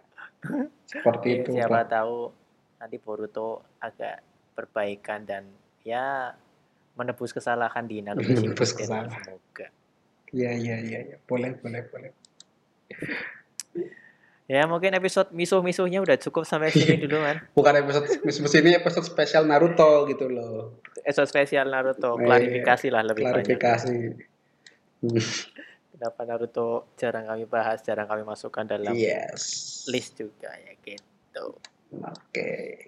Seperti 0.84 1.40
itu, 1.40 1.56
siapa 1.56 1.88
tahu 1.88 2.28
nanti 2.76 3.00
Boruto 3.00 3.64
agak 3.80 4.20
perbaikan 4.52 5.24
dan 5.24 5.48
ya 5.80 6.36
menebus 6.94 7.30
kesalahan 7.30 7.84
di 7.84 8.00
Naruto 8.00 8.28
Menebus 8.28 8.70
Shippuden 8.70 9.08
kesalahan. 9.08 9.22
semoga. 9.24 9.66
Iya, 10.28 10.50
iya, 10.54 10.76
iya, 10.78 10.98
iya. 11.06 11.16
Boleh, 11.22 11.52
boleh, 11.54 11.82
boleh. 11.86 12.10
Ya 14.44 14.66
mungkin 14.66 14.92
episode 14.92 15.32
misuh-misuhnya 15.32 15.98
udah 15.98 16.18
cukup 16.18 16.44
sampai 16.44 16.68
sini 16.68 17.00
dulu 17.00 17.16
kan. 17.18 17.36
Bukan 17.56 17.74
episode 17.78 18.04
episode 18.18 18.52
ini 18.58 18.76
episode 18.76 19.06
spesial 19.06 19.44
Naruto 19.44 20.04
gitu 20.06 20.28
loh. 20.28 20.76
Episode 21.00 21.28
spesial 21.30 21.66
Naruto, 21.66 22.14
Eh, 22.14 22.26
klarifikasi 22.26 22.86
lah 22.88 23.02
lebih 23.02 23.24
banyak. 23.24 23.48
Klarifikasi. 23.48 23.96
Hmm, 25.00 25.22
Kenapa 25.92 26.20
Naruto 26.26 26.68
jarang 26.94 27.24
kami 27.24 27.44
bahas, 27.46 27.80
jarang 27.80 28.04
kami 28.04 28.22
masukkan 28.22 28.66
dalam 28.66 28.92
Yes. 28.92 29.86
list 29.86 30.18
juga 30.18 30.52
ya 30.52 30.74
gitu. 30.76 31.56
Oke. 31.94 32.82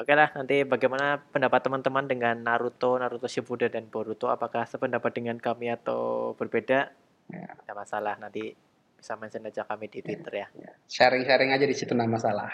Oke 0.00 0.12
lah, 0.16 0.32
nanti 0.32 0.64
bagaimana 0.64 1.20
pendapat 1.20 1.60
teman-teman 1.68 2.08
dengan 2.08 2.34
Naruto, 2.40 2.96
Naruto 2.96 3.28
Shippuden 3.28 3.70
dan 3.70 3.84
Boruto? 3.86 4.32
Apakah 4.32 4.64
sependapat 4.64 5.12
dengan 5.12 5.36
kami 5.36 5.68
atau 5.68 6.32
berbeda? 6.34 6.90
Ya. 7.28 7.48
Tidak 7.60 7.76
masalah, 7.76 8.16
nanti 8.16 8.56
bisa 8.96 9.14
mention 9.20 9.44
aja 9.46 9.62
kami 9.68 9.92
di 9.92 10.00
Twitter 10.00 10.46
ya. 10.46 10.46
Sharing-sharing 10.88 11.52
aja 11.52 11.66
di 11.68 11.76
situ 11.76 11.92
nama 11.92 12.18
masalah. 12.18 12.50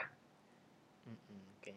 Oke. 1.60 1.72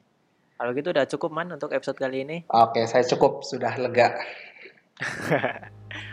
Kalau 0.58 0.72
gitu 0.74 0.90
udah 0.92 1.06
cukup 1.08 1.30
man 1.30 1.54
untuk 1.54 1.72
episode 1.72 2.00
kali 2.00 2.26
ini. 2.26 2.38
Oke, 2.50 2.84
saya 2.90 3.06
cukup 3.06 3.46
sudah 3.46 3.78
lega. 3.78 4.18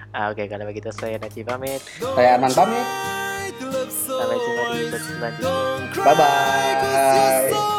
Ah, 0.09 0.33
Oke, 0.33 0.49
kalau 0.49 0.65
begitu 0.65 0.89
saya 0.89 1.21
Najib 1.21 1.45
pamit. 1.45 1.85
Saya 2.01 2.41
Aman 2.41 2.49
pamit. 2.49 2.87
Sampai 4.01 4.41
jumpa 4.41 4.63
di 4.73 4.79
episode 4.89 5.05
selanjutnya. 5.05 6.01
Bye 6.01 7.77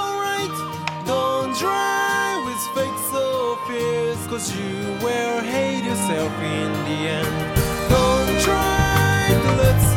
Cause 4.40 4.56
you 4.56 4.80
will 5.04 5.42
hate 5.42 5.84
yourself 5.84 6.32
in 6.42 6.72
the 6.88 7.00
end. 7.12 7.36
Don't 7.90 8.40
try 8.40 9.28
to 9.44 9.52
look 9.62 9.89